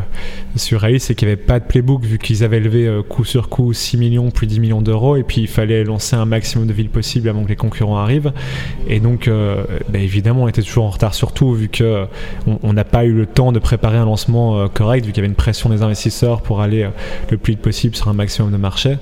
surréaliste, 0.57 1.07
c'est 1.07 1.15
qu'il 1.15 1.29
n'y 1.29 1.31
avait 1.31 1.41
pas 1.41 1.61
de 1.61 1.65
playbook 1.65 2.03
vu 2.03 2.17
qu'ils 2.17 2.43
avaient 2.43 2.59
levé 2.59 2.85
euh, 2.85 3.03
coup 3.03 3.23
sur 3.23 3.47
coup 3.47 3.71
6 3.71 3.95
millions, 3.95 4.31
plus 4.31 4.47
10 4.47 4.59
millions 4.59 4.81
d'euros. 4.81 5.15
Et 5.15 5.23
puis 5.23 5.39
il 5.39 5.47
fallait 5.47 5.85
lancer 5.85 6.17
un 6.17 6.25
maximum 6.25 6.67
de 6.67 6.73
villes 6.73 6.89
possibles 6.89 7.29
avant 7.29 7.45
que 7.45 7.47
les 7.47 7.55
concurrents 7.55 7.97
arrivent. 7.97 8.33
Et 8.89 8.99
donc, 8.99 9.29
bah, 9.29 9.99
évidemment, 9.99 10.43
on 10.43 10.47
était 10.47 10.61
toujours 10.61 10.85
en 10.85 10.89
retard, 10.89 11.13
surtout 11.13 11.53
vu 11.53 11.69
qu'on 11.69 12.07
on 12.61 12.73
n'a 12.73 12.83
pas 12.83 13.05
eu 13.05 13.13
le 13.13 13.25
temps 13.25 13.51
de 13.51 13.59
préparer 13.59 13.97
un 13.97 14.05
lancement 14.05 14.67
correct, 14.67 15.05
vu 15.05 15.11
qu'il 15.11 15.21
y 15.21 15.25
avait 15.25 15.29
une 15.29 15.35
pression 15.35 15.69
des 15.69 15.81
investisseurs 15.81 16.41
pour 16.41 16.61
aller 16.61 16.87
le 17.31 17.37
plus 17.37 17.53
vite 17.53 17.61
possible 17.61 17.95
sur 17.95 18.09
un 18.09 18.13
maximum 18.13 18.51
de 18.51 18.57
marchés. 18.57 18.97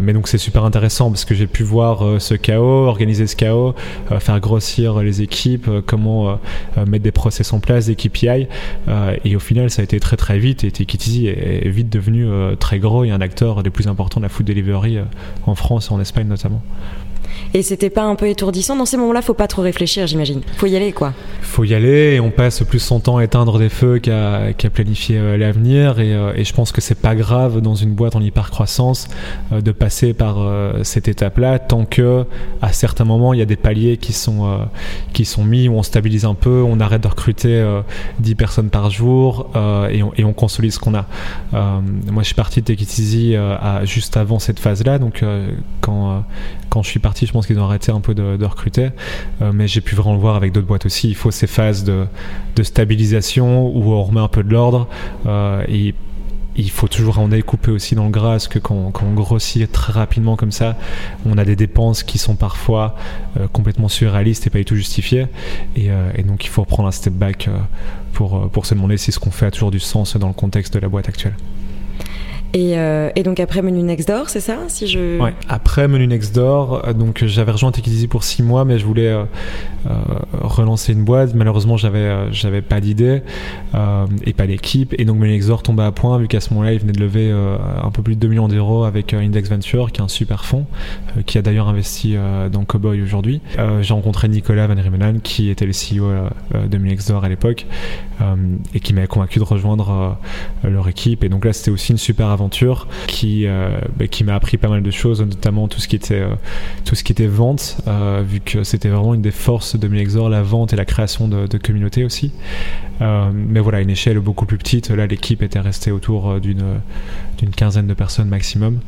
mais 0.00 0.12
donc, 0.12 0.28
c'est 0.28 0.38
super 0.38 0.64
intéressant 0.64 1.10
parce 1.10 1.24
que 1.24 1.34
j'ai 1.34 1.46
pu 1.46 1.64
voir 1.64 2.20
ce 2.20 2.34
chaos, 2.34 2.86
organiser 2.86 3.26
ce 3.26 3.36
chaos, 3.36 3.74
faire 4.20 4.40
grossir 4.40 5.00
les 5.00 5.22
équipes, 5.22 5.68
comment 5.86 6.38
mettre 6.86 7.04
des 7.04 7.12
process 7.12 7.52
en 7.52 7.60
place, 7.60 7.86
des 7.86 7.96
KPI. 7.96 8.46
Euh, 8.88 9.16
et 9.24 9.36
au 9.36 9.40
final, 9.40 9.70
ça 9.70 9.82
a 9.82 9.84
été 9.84 9.98
très 10.00 10.16
très 10.16 10.38
vite. 10.38 10.64
Et 10.64 10.70
Tikitizi 10.70 11.26
est, 11.28 11.68
vite 11.68 11.90
devenu 11.90 12.26
euh, 12.26 12.54
très 12.56 12.78
gros 12.78 13.04
et 13.04 13.10
un 13.10 13.20
acteur 13.20 13.62
des 13.62 13.70
plus 13.70 13.88
importants 13.88 14.20
de 14.20 14.24
la 14.24 14.28
food 14.28 14.46
delivery 14.46 14.98
euh, 14.98 15.04
en 15.46 15.54
France 15.54 15.88
et 15.90 15.94
en 15.94 16.00
Espagne 16.00 16.28
notamment. 16.28 16.62
Et 17.54 17.62
c'était 17.62 17.90
pas 17.90 18.04
un 18.04 18.14
peu 18.14 18.28
étourdissant 18.28 18.76
Dans 18.76 18.86
ces 18.86 18.96
moments-là, 18.96 19.22
faut 19.22 19.34
pas 19.34 19.48
trop 19.48 19.62
réfléchir, 19.62 20.06
j'imagine. 20.06 20.42
Faut 20.56 20.66
y 20.66 20.76
aller, 20.76 20.92
quoi. 20.92 21.12
Faut 21.40 21.64
y 21.64 21.74
aller 21.74 22.14
et 22.14 22.20
on 22.20 22.30
passe 22.30 22.62
plus 22.64 22.80
son 22.80 23.00
temps 23.00 23.16
à 23.18 23.24
éteindre 23.24 23.58
des 23.58 23.68
feux 23.68 23.98
qu'à 23.98 24.52
planifier 24.72 25.18
euh, 25.18 25.36
l'avenir. 25.36 25.94
Euh, 25.98 26.32
et, 26.36 26.44
je 26.44 26.52
pense 26.52 26.72
que 26.72 26.80
c'est 26.80 27.00
pas 27.00 27.14
grave 27.14 27.60
dans 27.60 27.74
une 27.74 27.94
boîte 27.94 28.16
en 28.16 28.20
hyper 28.20 28.50
croissance 28.50 29.08
euh, 29.52 29.60
de 29.60 29.72
passer 29.72 30.12
par 30.12 30.36
cette 30.82 31.08
étape-là 31.08 31.58
tant 31.58 31.84
que 31.84 32.24
à 32.62 32.72
certains 32.72 33.04
moments 33.04 33.32
il 33.32 33.38
y 33.38 33.42
a 33.42 33.46
des 33.46 33.56
paliers 33.56 33.96
qui 33.96 34.12
sont 34.12 34.60
qui 35.12 35.24
sont 35.24 35.44
mis 35.44 35.68
où 35.68 35.74
on 35.74 35.82
stabilise 35.82 36.24
un 36.24 36.34
peu, 36.34 36.62
on 36.62 36.80
arrête 36.80 37.02
de 37.02 37.08
recruter 37.08 37.64
10 38.20 38.34
personnes 38.34 38.70
par 38.70 38.90
jour 38.90 39.50
et 39.90 40.02
on, 40.02 40.12
et, 40.14 40.24
on, 40.24 40.32
consolide 40.32 40.72
ce 40.72 40.78
qu'on 40.78 40.94
a. 40.94 41.06
moi, 41.52 42.22
je 42.22 42.26
suis 42.26 42.34
parti 42.34 42.60
de 42.60 42.66
Take 42.66 42.82
It 42.82 42.98
Easy 42.98 43.34
juste 43.84 44.16
avant 44.16 44.38
cette 44.38 44.60
phase-là, 44.60 44.98
donc 44.98 45.24
quand 45.80 46.24
quand 46.68 46.82
je 46.82 46.90
suis 46.90 47.00
parti, 47.00 47.26
je 47.26 47.32
qu'ils 47.44 47.58
ont 47.58 47.64
arrêté 47.64 47.92
un 47.92 48.00
peu 48.00 48.14
de, 48.14 48.44
recruter. 48.44 48.90
Euh, 49.42 49.52
mais 49.52 49.68
j'ai 49.68 49.80
pu 49.80 49.94
vraiment 49.94 50.14
le 50.14 50.20
voir 50.20 50.36
avec 50.36 50.52
d'autres 50.52 50.66
boîtes 50.66 50.86
aussi. 50.86 51.08
Il 51.08 51.14
faut 51.14 51.30
ces 51.30 51.46
phases 51.46 51.84
de, 51.84 52.06
stabilisation 52.62 53.66
où 53.66 53.92
on 53.92 54.02
remet 54.02 54.20
un 54.20 54.28
peu 54.28 54.42
de 54.42 54.50
l'ordre. 54.52 54.88
Euh, 55.26 55.64
et 55.68 55.94
il 56.56 56.70
faut 56.70 56.88
toujours 56.88 57.18
en 57.18 57.28
couper 57.42 57.70
aussi 57.70 57.94
dans 57.94 58.04
le 58.04 58.10
gras, 58.10 58.30
parce 58.30 58.48
que 58.48 58.58
quand, 58.58 58.90
on 59.02 59.12
grossit 59.12 59.70
très 59.70 59.92
rapidement 59.92 60.36
comme 60.36 60.52
ça, 60.52 60.78
on 61.26 61.36
a 61.36 61.44
des 61.44 61.56
dépenses 61.56 62.02
qui 62.02 62.16
sont 62.16 62.34
parfois 62.34 62.96
euh, 63.38 63.46
complètement 63.48 63.88
surréalistes 63.88 64.46
et 64.46 64.50
pas 64.50 64.58
du 64.58 64.64
tout 64.64 64.76
justifiées. 64.76 65.26
Et, 65.76 65.90
donc 66.22 66.46
il 66.46 66.48
faut 66.48 66.62
reprendre 66.62 66.88
un 66.88 66.92
step 66.92 67.12
back 67.12 67.50
pour 68.14 68.64
se 68.64 68.74
demander 68.74 68.96
si 68.96 69.12
ce 69.12 69.18
qu'on 69.18 69.30
fait 69.30 69.46
a 69.46 69.50
toujours 69.50 69.70
du 69.70 69.80
sens 69.80 70.16
dans 70.16 70.28
le 70.28 70.32
contexte 70.32 70.72
de 70.72 70.78
la 70.78 70.88
boîte 70.88 71.10
actuelle. 71.10 71.34
Et, 72.56 72.78
euh, 72.78 73.10
et, 73.14 73.22
donc 73.22 73.38
après 73.38 73.60
Menu 73.60 73.82
Next 73.82 74.08
Door, 74.08 74.30
c'est 74.30 74.40
ça 74.40 74.56
si 74.68 74.86
je... 74.86 75.20
Ouais, 75.20 75.34
après 75.46 75.88
Menu 75.88 76.06
Next 76.06 76.34
Door, 76.34 76.86
euh, 76.86 76.94
donc 76.94 77.22
j'avais 77.22 77.52
rejoint 77.52 77.70
Techeasy 77.70 78.08
pour 78.08 78.24
six 78.24 78.42
mois, 78.42 78.64
mais 78.64 78.78
je 78.78 78.86
voulais 78.86 79.08
euh, 79.08 79.24
euh, 79.86 79.90
relancer 80.40 80.94
une 80.94 81.04
boîte. 81.04 81.34
Malheureusement, 81.34 81.76
j'avais 81.76 81.98
euh, 81.98 82.32
j'avais 82.32 82.62
pas 82.62 82.80
d'idée 82.80 83.20
et 84.24 84.32
pas 84.32 84.46
d'équipe. 84.46 84.94
Et 84.98 85.04
donc 85.04 85.18
Menu 85.18 85.32
Next 85.32 85.48
Door 85.48 85.64
tombait 85.64 85.82
à 85.82 85.92
point, 85.92 86.16
vu 86.16 86.28
qu'à 86.28 86.40
ce 86.40 86.48
moment-là, 86.54 86.72
il 86.72 86.78
venait 86.78 86.92
de 86.92 87.00
lever 87.00 87.30
un 87.30 87.90
peu 87.90 88.00
plus 88.00 88.14
de 88.14 88.20
2 88.20 88.28
millions 88.28 88.48
d'euros 88.48 88.84
avec 88.84 89.12
Index 89.12 89.50
Venture, 89.50 89.92
qui 89.92 90.00
est 90.00 90.04
un 90.04 90.08
super 90.08 90.46
fonds, 90.46 90.64
qui 91.26 91.36
a 91.36 91.42
d'ailleurs 91.42 91.68
investi 91.68 92.16
dans 92.50 92.64
Cowboy 92.64 93.02
aujourd'hui. 93.02 93.42
J'ai 93.82 93.92
rencontré 93.92 94.28
Nicolas 94.28 94.66
Van 94.66 94.80
Rimenen, 94.80 95.20
qui 95.20 95.50
était 95.50 95.66
le 95.66 95.72
CEO 95.72 96.10
de 96.54 96.78
Menu 96.78 96.88
Next 96.88 97.08
Door 97.10 97.24
à 97.24 97.28
l'époque, 97.28 97.66
et 98.74 98.80
qui 98.80 98.94
m'a 98.94 99.06
convaincu 99.06 99.40
de 99.40 99.44
rejoindre 99.44 100.16
leur 100.64 100.88
équipe. 100.88 101.22
Et 101.22 101.28
donc 101.28 101.44
là, 101.44 101.52
c'était 101.52 101.70
aussi 101.70 101.92
une 101.92 101.98
super 101.98 102.28
aventure 102.28 102.45
qui, 103.06 103.46
euh, 103.46 103.78
bah, 103.96 104.06
qui 104.06 104.24
m'a 104.24 104.34
appris 104.34 104.56
pas 104.56 104.68
mal 104.68 104.82
de 104.82 104.90
choses, 104.90 105.20
notamment 105.20 105.68
tout 105.68 105.80
ce 105.80 105.88
qui 105.88 105.96
était, 105.96 106.20
euh, 106.20 107.28
vente, 107.28 107.78
euh, 107.86 108.22
vu 108.26 108.40
que 108.40 108.64
c'était 108.64 108.88
vraiment 108.88 109.14
une 109.14 109.22
des 109.22 109.30
forces 109.30 109.76
de 109.78 109.88
Milexor, 109.88 110.28
la 110.28 110.42
vente 110.42 110.72
et 110.72 110.76
la 110.76 110.84
création 110.84 111.28
de, 111.28 111.46
de 111.46 111.58
communautés 111.58 112.04
aussi. 112.04 112.32
mais 113.00 113.60
voilà, 113.60 113.80
une 113.80 113.90
échelle 113.90 114.18
beaucoup 114.20 114.46
plus 114.46 114.58
petite. 114.58 114.90
Là, 114.90 115.06
l'équipe 115.06 115.42
était 115.42 115.60
restée 115.60 115.90
autour 115.90 116.40
d'une 116.40 116.80
quinzaine 117.54 117.86
de 117.86 117.94
personnes 117.94 118.28
maximum. 118.28 118.80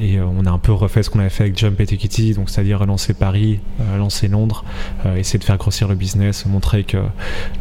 et 0.00 0.20
on 0.20 0.46
a 0.46 0.50
un 0.50 0.58
peu 0.58 0.72
refait 0.72 1.02
ce 1.02 1.10
qu'on 1.10 1.18
avait 1.18 1.30
fait 1.30 1.44
avec 1.44 1.58
Jump 1.58 1.80
et 1.80 1.86
Tikiti, 1.86 2.34
donc 2.34 2.50
c'est-à-dire 2.50 2.84
lancer 2.86 3.14
Paris, 3.14 3.58
lancer 3.98 4.28
Londres, 4.28 4.64
essayer 5.16 5.38
de 5.38 5.44
faire 5.44 5.56
grossir 5.56 5.88
le 5.88 5.94
business, 5.96 6.46
montrer 6.46 6.84
que, 6.84 6.98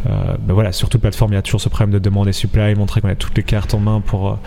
ben 0.06 0.54
voilà, 0.54 0.72
sur 0.72 0.90
toute 0.90 1.02
plateforme, 1.02 1.34
il 1.34 1.36
y 1.36 1.40
a 1.40 1.42
toujours 1.42 1.62
ce 1.62 1.70
problème 1.70 1.92
de 1.92 2.00
demande 2.00 2.28
et 2.28 2.34
supply, 2.34 2.76
montrer 2.76 3.02
qu'on 3.02 3.10
a 3.10 3.16
toutes 3.16 3.36
les 3.36 3.44
cartes 3.44 3.74
en 3.74 3.80
main 3.80 4.02
pour, 4.02 4.38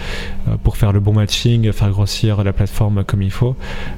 pour 0.63 0.77
faire 0.77 0.93
le 0.93 1.01
bon 1.01 1.13
matching, 1.13 1.71
faire 1.73 1.91
grossir 1.91 2.43
la 2.45 2.53
plateforme 2.53 3.05
comme 3.05 3.23
il 3.23 3.31
faut. 3.31 3.57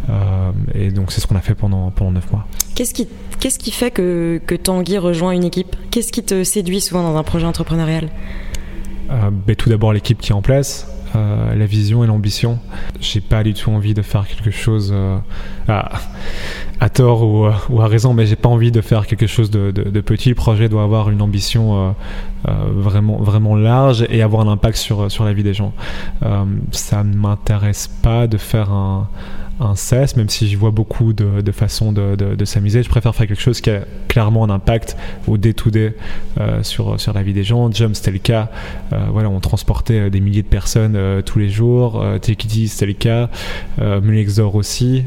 Euh, 0.08 0.50
et 0.74 0.90
donc 0.90 1.12
c'est 1.12 1.20
ce 1.20 1.26
qu'on 1.26 1.36
a 1.36 1.40
fait 1.40 1.54
pendant, 1.54 1.90
pendant 1.90 2.12
9 2.12 2.32
mois. 2.32 2.46
Qu'est-ce 2.74 2.94
qui, 2.94 3.08
qu'est-ce 3.38 3.58
qui 3.58 3.70
fait 3.70 3.90
que, 3.90 4.40
que 4.46 4.54
Tanguy 4.54 4.98
rejoint 4.98 5.32
une 5.32 5.44
équipe? 5.44 5.76
Qu'est-ce 5.90 6.12
qui 6.12 6.22
te 6.22 6.44
séduit 6.44 6.80
souvent 6.80 7.02
dans 7.02 7.16
un 7.16 7.22
projet 7.22 7.46
entrepreneurial? 7.46 8.08
Euh, 9.10 9.30
ben, 9.30 9.56
Tout 9.56 9.68
d'abord 9.68 9.92
l'équipe 9.92 10.20
qui 10.20 10.30
est 10.30 10.34
en 10.34 10.42
place. 10.42 10.86
La 11.14 11.66
vision 11.66 12.04
et 12.04 12.06
l'ambition. 12.06 12.58
J'ai 13.00 13.20
pas 13.20 13.42
du 13.42 13.54
tout 13.54 13.70
envie 13.70 13.94
de 13.94 14.02
faire 14.02 14.26
quelque 14.26 14.50
chose 14.50 14.94
à, 15.68 15.90
à, 16.80 16.88
tort 16.88 17.22
ou, 17.22 17.48
ou, 17.70 17.80
à 17.80 17.86
raison, 17.86 18.14
mais 18.14 18.26
j'ai 18.26 18.36
pas 18.36 18.48
envie 18.48 18.70
de 18.70 18.80
faire 18.80 19.06
quelque 19.06 19.26
chose 19.26 19.50
de, 19.50 19.70
de, 19.70 20.00
petit. 20.00 20.28
Le 20.28 20.34
projet 20.34 20.68
doit 20.68 20.82
avoir 20.82 21.10
une 21.10 21.22
ambition 21.22 21.94
euh, 22.48 22.52
vraiment, 22.72 23.18
vraiment 23.18 23.54
large 23.54 24.06
et 24.08 24.22
avoir 24.22 24.46
un 24.46 24.52
impact 24.52 24.78
sur, 24.78 25.10
sur 25.10 25.24
la 25.24 25.32
vie 25.32 25.42
des 25.42 25.54
gens. 25.54 25.72
Euh, 26.22 26.44
ça 26.70 27.04
ne 27.04 27.14
m'intéresse 27.14 27.88
pas 27.88 28.26
de 28.26 28.38
faire 28.38 28.72
un, 28.72 29.08
un 29.60 29.74
cesse, 29.74 30.16
même 30.16 30.28
si 30.28 30.48
j'y 30.48 30.56
vois 30.56 30.70
beaucoup 30.70 31.12
de, 31.12 31.52
façons 31.52 31.92
de, 31.92 32.44
s'amuser. 32.44 32.82
Je 32.82 32.88
préfère 32.88 33.14
faire 33.14 33.26
quelque 33.26 33.42
chose 33.42 33.60
qui 33.60 33.70
a 33.70 33.82
clairement 34.08 34.44
un 34.44 34.50
impact 34.50 34.96
au 35.26 35.36
day-to-day 35.36 35.94
euh, 36.40 36.62
sur, 36.62 36.98
sur 37.00 37.12
la 37.12 37.22
vie 37.22 37.32
des 37.32 37.44
gens. 37.44 37.70
Jump, 37.70 37.94
c'était 37.94 38.10
le 38.10 38.18
cas. 38.18 38.50
Euh, 38.92 38.98
voilà, 39.12 39.28
on 39.28 39.40
transportait 39.40 40.10
des 40.10 40.20
milliers 40.20 40.42
de 40.42 40.48
personnes 40.48 40.94
euh, 40.96 41.22
tous 41.22 41.38
les 41.38 41.48
jours. 41.48 42.00
Euh, 42.02 42.18
Take 42.18 42.46
It 42.46 42.68
c'était 42.68 42.86
le 42.86 42.92
cas. 42.92 43.28
Euh, 43.80 44.00
Mulexor 44.00 44.54
aussi, 44.54 45.04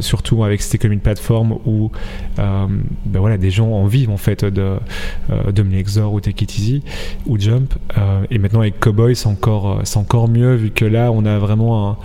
surtout 0.00 0.44
avec 0.44 0.62
c'était 0.62 0.78
comme 0.78 0.92
une 0.92 1.00
plateforme 1.00 1.56
où 1.64 1.90
ben 2.36 3.20
voilà, 3.20 3.36
des 3.36 3.50
gens 3.50 3.68
en 3.68 3.86
vivent 3.86 4.10
en 4.10 4.16
fait 4.16 4.44
de, 4.44 4.76
de 5.52 5.62
Mulexor 5.62 6.12
ou 6.12 6.20
Take 6.20 6.44
It 6.44 6.58
Easy 6.58 6.82
ou 7.26 7.38
Jump. 7.38 7.74
et 8.30 8.38
maintenant 8.38 8.60
avec 8.60 8.80
Cowboy, 8.80 9.14
c'est 9.14 9.26
encore, 9.26 9.82
encore 9.96 10.28
mieux 10.28 10.54
vu 10.54 10.70
que 10.70 10.84
là, 10.84 11.10
on 11.12 11.24
a 11.24 11.38
vraiment 11.38 11.90
un, 11.90 11.96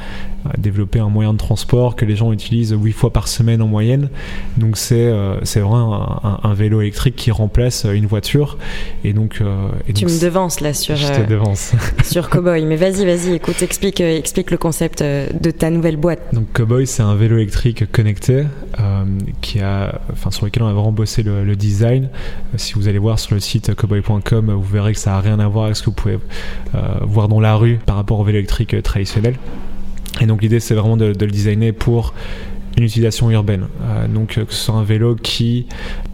développer 0.57 0.99
un 0.99 1.09
moyen 1.09 1.33
de 1.33 1.37
transport 1.37 1.84
que 1.93 2.05
les 2.05 2.15
gens 2.15 2.31
utilisent 2.31 2.75
8 2.75 2.91
fois 2.91 3.13
par 3.13 3.27
semaine 3.27 3.61
en 3.61 3.67
moyenne. 3.67 4.09
Donc 4.57 4.77
c'est 4.77 4.95
euh, 4.95 5.35
c'est 5.43 5.59
vraiment 5.59 6.25
un, 6.25 6.39
un, 6.43 6.53
vélo 6.55 6.81
électrique 6.81 7.15
qui 7.15 7.29
remplace 7.29 7.85
une 7.85 8.07
voiture. 8.07 8.57
Et 9.03 9.13
donc, 9.13 9.39
euh, 9.41 9.69
et 9.87 9.93
tu 9.93 10.05
donc 10.05 10.13
me 10.13 10.21
devances 10.21 10.61
là 10.61 10.73
sur, 10.73 10.95
je 10.95 11.07
te 11.07 11.29
devance. 11.29 11.73
sur 12.03 12.29
Cowboy. 12.29 12.65
Mais 12.65 12.75
vas-y, 12.75 13.05
vas-y, 13.05 13.33
écoute, 13.33 13.61
explique, 13.61 14.01
euh, 14.01 14.17
explique 14.17 14.51
le 14.51 14.57
concept 14.57 15.03
de 15.03 15.51
ta 15.51 15.69
nouvelle 15.69 15.97
boîte. 15.97 16.33
Donc 16.33 16.51
Cowboy, 16.53 16.87
c'est 16.87 17.03
un 17.03 17.15
vélo 17.15 17.37
électrique 17.37 17.91
connecté 17.91 18.45
euh, 18.79 19.03
qui 19.41 19.59
a, 19.61 20.01
enfin, 20.11 20.31
sur 20.31 20.45
lequel 20.45 20.63
on 20.63 20.67
a 20.67 20.73
vraiment 20.73 20.91
bossé 20.91 21.23
le, 21.23 21.43
le 21.43 21.55
design. 21.55 22.09
si 22.57 22.73
vous 22.73 22.87
allez 22.87 22.99
voir 22.99 23.19
sur 23.19 23.35
le 23.35 23.41
site 23.41 23.75
cowboy.com, 23.75 24.51
vous 24.51 24.63
verrez 24.73 24.93
que 24.93 24.99
ça 24.99 25.11
n'a 25.11 25.21
rien 25.21 25.39
à 25.39 25.47
voir 25.47 25.65
avec 25.65 25.75
ce 25.75 25.81
que 25.81 25.89
vous 25.89 25.95
pouvez 25.95 26.19
voir 27.01 27.27
dans 27.27 27.39
la 27.39 27.55
rue 27.55 27.79
par 27.85 27.95
rapport 27.95 28.19
au 28.19 28.23
vélo 28.23 28.39
électrique 28.39 28.81
traditionnel. 28.83 29.35
Et 30.21 30.25
donc 30.25 30.41
l'idée 30.41 30.59
c'est 30.59 30.75
vraiment 30.75 30.97
de, 30.97 31.13
de, 31.13 31.25
le 31.25 31.31
designer 31.31 31.71
pour 31.71 32.13
une 32.77 32.83
utilisation 32.83 33.29
urbaine. 33.31 33.67
Euh, 33.81 34.07
donc 34.07 34.35
que 34.35 34.53
ce 34.53 34.65
soit 34.65 34.75
un 34.75 34.83
vélo 34.83 35.15
qui 35.15 35.67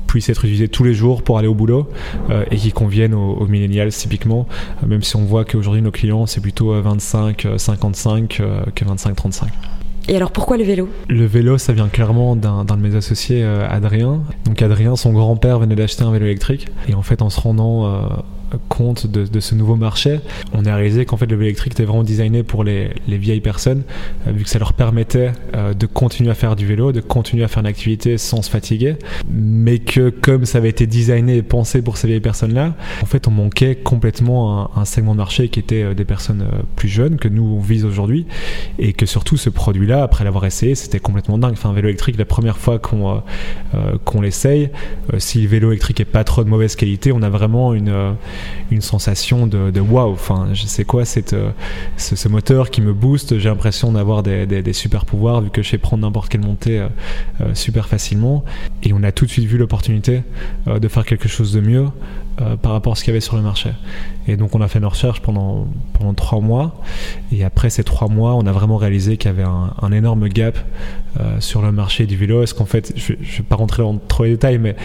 puisse 0.07 0.29
être 0.29 0.43
utilisé 0.43 0.67
tous 0.67 0.83
les 0.83 0.93
jours 0.93 1.23
pour 1.23 1.37
aller 1.37 1.47
au 1.47 1.55
boulot 1.55 1.87
euh, 2.29 2.43
et 2.51 2.57
qui 2.57 2.71
convienne 2.71 3.13
aux, 3.13 3.33
aux 3.33 3.47
millennials 3.47 3.91
typiquement, 3.91 4.47
euh, 4.83 4.87
même 4.87 5.03
si 5.03 5.15
on 5.15 5.23
voit 5.23 5.45
qu'aujourd'hui 5.45 5.81
nos 5.81 5.91
clients 5.91 6.25
c'est 6.25 6.41
plutôt 6.41 6.75
25-55 6.79 8.27
que 8.27 8.85
25-35. 8.85 9.47
Et 10.07 10.15
alors 10.15 10.31
pourquoi 10.31 10.57
le 10.57 10.63
vélo? 10.63 10.89
Le 11.07 11.25
vélo, 11.25 11.57
ça 11.57 11.73
vient 11.73 11.87
clairement 11.87 12.35
d'un 12.35 12.65
de 12.65 12.75
mes 12.75 12.95
associés, 12.95 13.43
euh, 13.43 13.67
Adrien. 13.69 14.21
Donc 14.45 14.61
Adrien, 14.61 14.95
son 14.95 15.13
grand-père 15.13 15.59
venait 15.59 15.75
d'acheter 15.75 16.03
un 16.03 16.11
vélo 16.11 16.25
électrique. 16.25 16.67
Et 16.89 16.95
en 16.95 17.01
fait, 17.01 17.21
en 17.21 17.29
se 17.29 17.39
rendant 17.39 17.85
euh, 17.85 17.99
compte 18.69 19.07
de, 19.07 19.39
ce 19.39 19.55
nouveau 19.55 19.75
marché, 19.75 20.19
on 20.53 20.65
a 20.65 20.75
réalisé 20.75 21.05
qu'en 21.05 21.17
fait 21.17 21.25
le 21.25 21.35
vélo 21.35 21.47
électrique 21.47 21.73
était 21.73 21.83
vraiment 21.83 22.03
designé 22.03 22.43
pour 22.43 22.63
les, 22.63 22.89
les 23.07 23.17
vieilles 23.17 23.41
personnes, 23.41 23.83
euh, 24.27 24.31
vu 24.31 24.43
que 24.43 24.49
ça 24.49 24.59
leur 24.59 24.73
permettait 24.73 25.31
euh, 25.55 25.73
de 25.73 25.85
continuer 25.85 26.31
à 26.31 26.35
faire 26.35 26.55
du 26.55 26.65
vélo, 26.65 26.91
de 26.91 27.01
continuer 27.01 27.43
à 27.43 27.47
faire 27.47 27.61
une 27.61 27.67
activité 27.67 28.17
sans 28.17 28.41
se 28.41 28.49
fatiguer, 28.49 28.95
mais 29.29 29.79
que 29.79 30.09
comme 30.09 30.45
ça 30.45 30.57
avait 30.57 30.69
été 30.69 30.87
designé 30.87 31.37
et 31.37 31.41
pensé 31.41 31.81
pour 31.81 31.97
ces 31.97 32.07
vieilles 32.07 32.19
personnes-là, 32.19 32.75
en 33.01 33.05
fait 33.05 33.27
on 33.27 33.31
manquait 33.31 33.75
complètement 33.75 34.71
un, 34.75 34.81
un, 34.81 34.85
segment 34.85 35.13
de 35.13 35.17
marché 35.17 35.49
qui 35.49 35.59
était 35.59 35.83
euh, 35.83 35.93
des 35.93 36.05
personnes 36.05 36.45
plus 36.75 36.89
jeunes 36.89 37.17
que 37.17 37.27
nous 37.27 37.43
on 37.43 37.59
vise 37.59 37.85
aujourd'hui, 37.85 38.25
et 38.79 38.93
que 38.93 39.05
surtout 39.05 39.37
ce 39.37 39.49
produit-là, 39.49 40.03
après 40.03 40.23
l'avoir 40.23 40.45
essayé, 40.45 40.75
c'était 40.75 40.99
complètement 40.99 41.37
dingue. 41.37 41.53
Enfin 41.53 41.69
un 41.69 41.73
vélo 41.73 41.89
électrique, 41.89 42.17
la 42.17 42.25
première 42.25 42.57
fois 42.57 42.79
qu'on 42.79 43.21
qu'on 44.05 44.21
l'essaye, 44.21 44.69
si 45.17 45.41
le 45.41 45.47
vélo 45.47 45.71
électrique 45.71 45.99
est 45.99 46.05
pas 46.05 46.23
trop 46.23 46.43
de 46.43 46.49
mauvaise 46.49 46.75
qualité, 46.75 47.11
on 47.11 47.21
a 47.21 47.29
vraiment 47.29 47.73
une 47.73 48.15
une 48.71 48.81
sensation 48.81 49.47
de, 49.47 49.71
de 49.71 49.79
waouh. 49.79 50.13
Enfin, 50.13 50.49
je 50.53 50.65
sais 50.65 50.85
quoi, 50.85 51.03
euh, 51.33 51.51
ce, 51.97 52.27
moteur 52.27 52.69
qui 52.69 52.81
me 52.81 52.93
booste. 52.93 53.37
J'ai 53.37 53.49
l'impression 53.49 53.91
d'avoir 53.91 54.23
des, 54.23 54.45
des, 54.45 54.61
des, 54.61 54.73
super 54.73 55.05
pouvoirs 55.05 55.41
vu 55.41 55.49
que 55.49 55.61
je 55.61 55.69
sais 55.69 55.77
prendre 55.77 56.03
n'importe 56.03 56.29
quelle 56.29 56.41
montée 56.41 56.79
euh, 56.79 56.87
euh, 57.41 57.53
super 57.53 57.87
facilement. 57.87 58.43
Et 58.83 58.93
on 58.93 59.03
a 59.03 59.11
tout 59.11 59.25
de 59.25 59.31
suite 59.31 59.45
vu 59.45 59.57
l'opportunité 59.57 60.23
euh, 60.67 60.79
de 60.79 60.87
faire 60.87 61.05
quelque 61.05 61.27
chose 61.27 61.53
de 61.53 61.61
mieux 61.61 61.87
euh, 62.39 62.55
par 62.55 62.71
rapport 62.71 62.93
à 62.93 62.95
ce 62.95 63.03
qu'il 63.03 63.11
y 63.11 63.13
avait 63.13 63.19
sur 63.19 63.35
le 63.35 63.41
marché. 63.41 63.71
Et 64.27 64.37
donc 64.37 64.55
on 64.55 64.61
a 64.61 64.67
fait 64.67 64.79
nos 64.79 64.87
recherches 64.87 65.21
pendant, 65.21 65.67
pendant 65.93 66.13
trois 66.13 66.39
mois. 66.39 66.81
Et 67.31 67.43
après 67.43 67.69
ces 67.69 67.83
trois 67.83 68.07
mois, 68.07 68.35
on 68.35 68.45
a 68.45 68.51
vraiment 68.53 68.77
réalisé 68.77 69.17
qu'il 69.17 69.29
y 69.29 69.33
avait 69.33 69.43
un, 69.43 69.91
énorme 69.91 70.29
gap 70.29 70.57
euh, 71.19 71.39
sur 71.41 71.61
le 71.61 71.71
marché 71.71 72.05
du 72.05 72.15
vélo. 72.15 72.41
Est-ce 72.41 72.53
qu'en 72.53 72.65
fait, 72.65 72.93
je 72.95 73.13
ne 73.13 73.17
vais 73.17 73.43
pas 73.43 73.57
rentrer 73.57 73.83
dans 73.83 73.97
trop 73.97 74.23
les 74.23 74.31
détails, 74.31 74.59
mais 74.59 74.75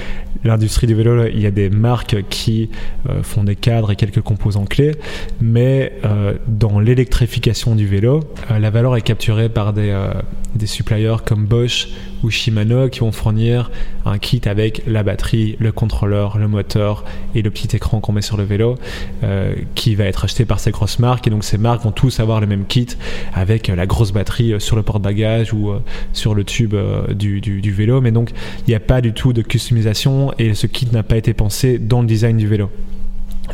l'industrie 0.45 0.87
du 0.87 0.95
vélo, 0.95 1.27
il 1.27 1.41
y 1.41 1.47
a 1.47 1.51
des 1.51 1.71
marques 1.71 2.17
qui 2.29 2.71
euh, 3.09 3.23
font 3.23 3.45
des 3.45 3.57
cadres 3.57 3.91
et 3.91 3.97
quelques 3.97 4.21
composants 4.21 4.65
clés. 4.65 4.93
Mais 5.41 5.93
euh, 6.05 6.35
dans 6.47 6.79
l'électrification 6.81 7.75
du 7.75 7.87
vélo, 7.87 8.21
euh, 8.51 8.59
la 8.59 8.71
valeur 8.71 8.97
est 8.97 9.03
capturée 9.03 9.49
par 9.49 9.73
des, 9.73 9.97
des 10.55 10.67
suppliers 10.67 11.17
comme 11.25 11.47
Bosch 11.47 11.89
ou 12.23 12.31
Shimano 12.31 12.89
qui 12.89 13.01
vont 13.01 13.13
fournir 13.13 13.71
un 14.05 14.19
kit 14.19 14.41
avec 14.47 14.83
la 14.87 15.03
batterie, 15.03 15.57
le 15.59 15.73
contrôleur, 15.73 16.39
le 16.39 16.49
moteur 16.49 17.05
et 17.35 17.43
le 17.43 17.51
petit 17.51 17.77
écran 17.77 18.01
qu'on 18.01 18.13
met 18.13 18.23
sur 18.23 18.37
le 18.37 18.45
vélo 18.45 18.77
qui 19.75 19.95
va 19.95 20.05
être 20.05 20.25
acheté 20.25 20.45
par 20.45 20.59
ces 20.59 20.71
grosses 20.71 20.99
marques 20.99 21.27
et 21.27 21.31
donc 21.31 21.45
ces 21.45 21.59
marques 21.59 21.83
vont 21.83 21.93
tous 21.93 22.21
avoir 22.21 22.41
le 22.41 22.47
même 22.47 22.65
kit 22.65 22.87
avec 23.35 23.69
la 23.69 23.87
grosse 23.87 24.13
batterie 24.13 24.55
sur 24.59 24.77
le 24.77 24.83
porte-bagages 24.83 25.53
ou 25.53 25.73
sur 26.13 26.35
le 26.35 26.45
tube 26.45 26.75
du, 27.11 27.41
du, 27.41 27.61
du, 27.61 27.73
vélo 27.73 28.01
mais 28.01 28.11
donc 28.11 28.31
il 28.67 28.71
n'y 28.71 28.75
a 28.75 28.81
pas 28.81 29.01
du 29.01 29.13
tout 29.13 29.33
de 29.33 29.43
customisation 29.43 30.26
et 30.39 30.55
ce 30.55 30.67
kit 30.67 30.89
n'a 30.93 31.03
pas 31.03 31.17
été 31.17 31.35
pensé 31.35 31.79
dans 31.79 32.01
le 32.01 32.07
design 32.07 32.37
du 32.37 32.47
vélo. 32.47 32.71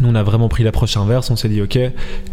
Nous, 0.01 0.09
on 0.09 0.15
a 0.15 0.23
vraiment 0.23 0.49
pris 0.49 0.65
l'approche 0.65 0.97
inverse. 0.97 1.31
On 1.31 1.37
s'est 1.37 1.49
dit, 1.49 1.61
OK, 1.61 1.79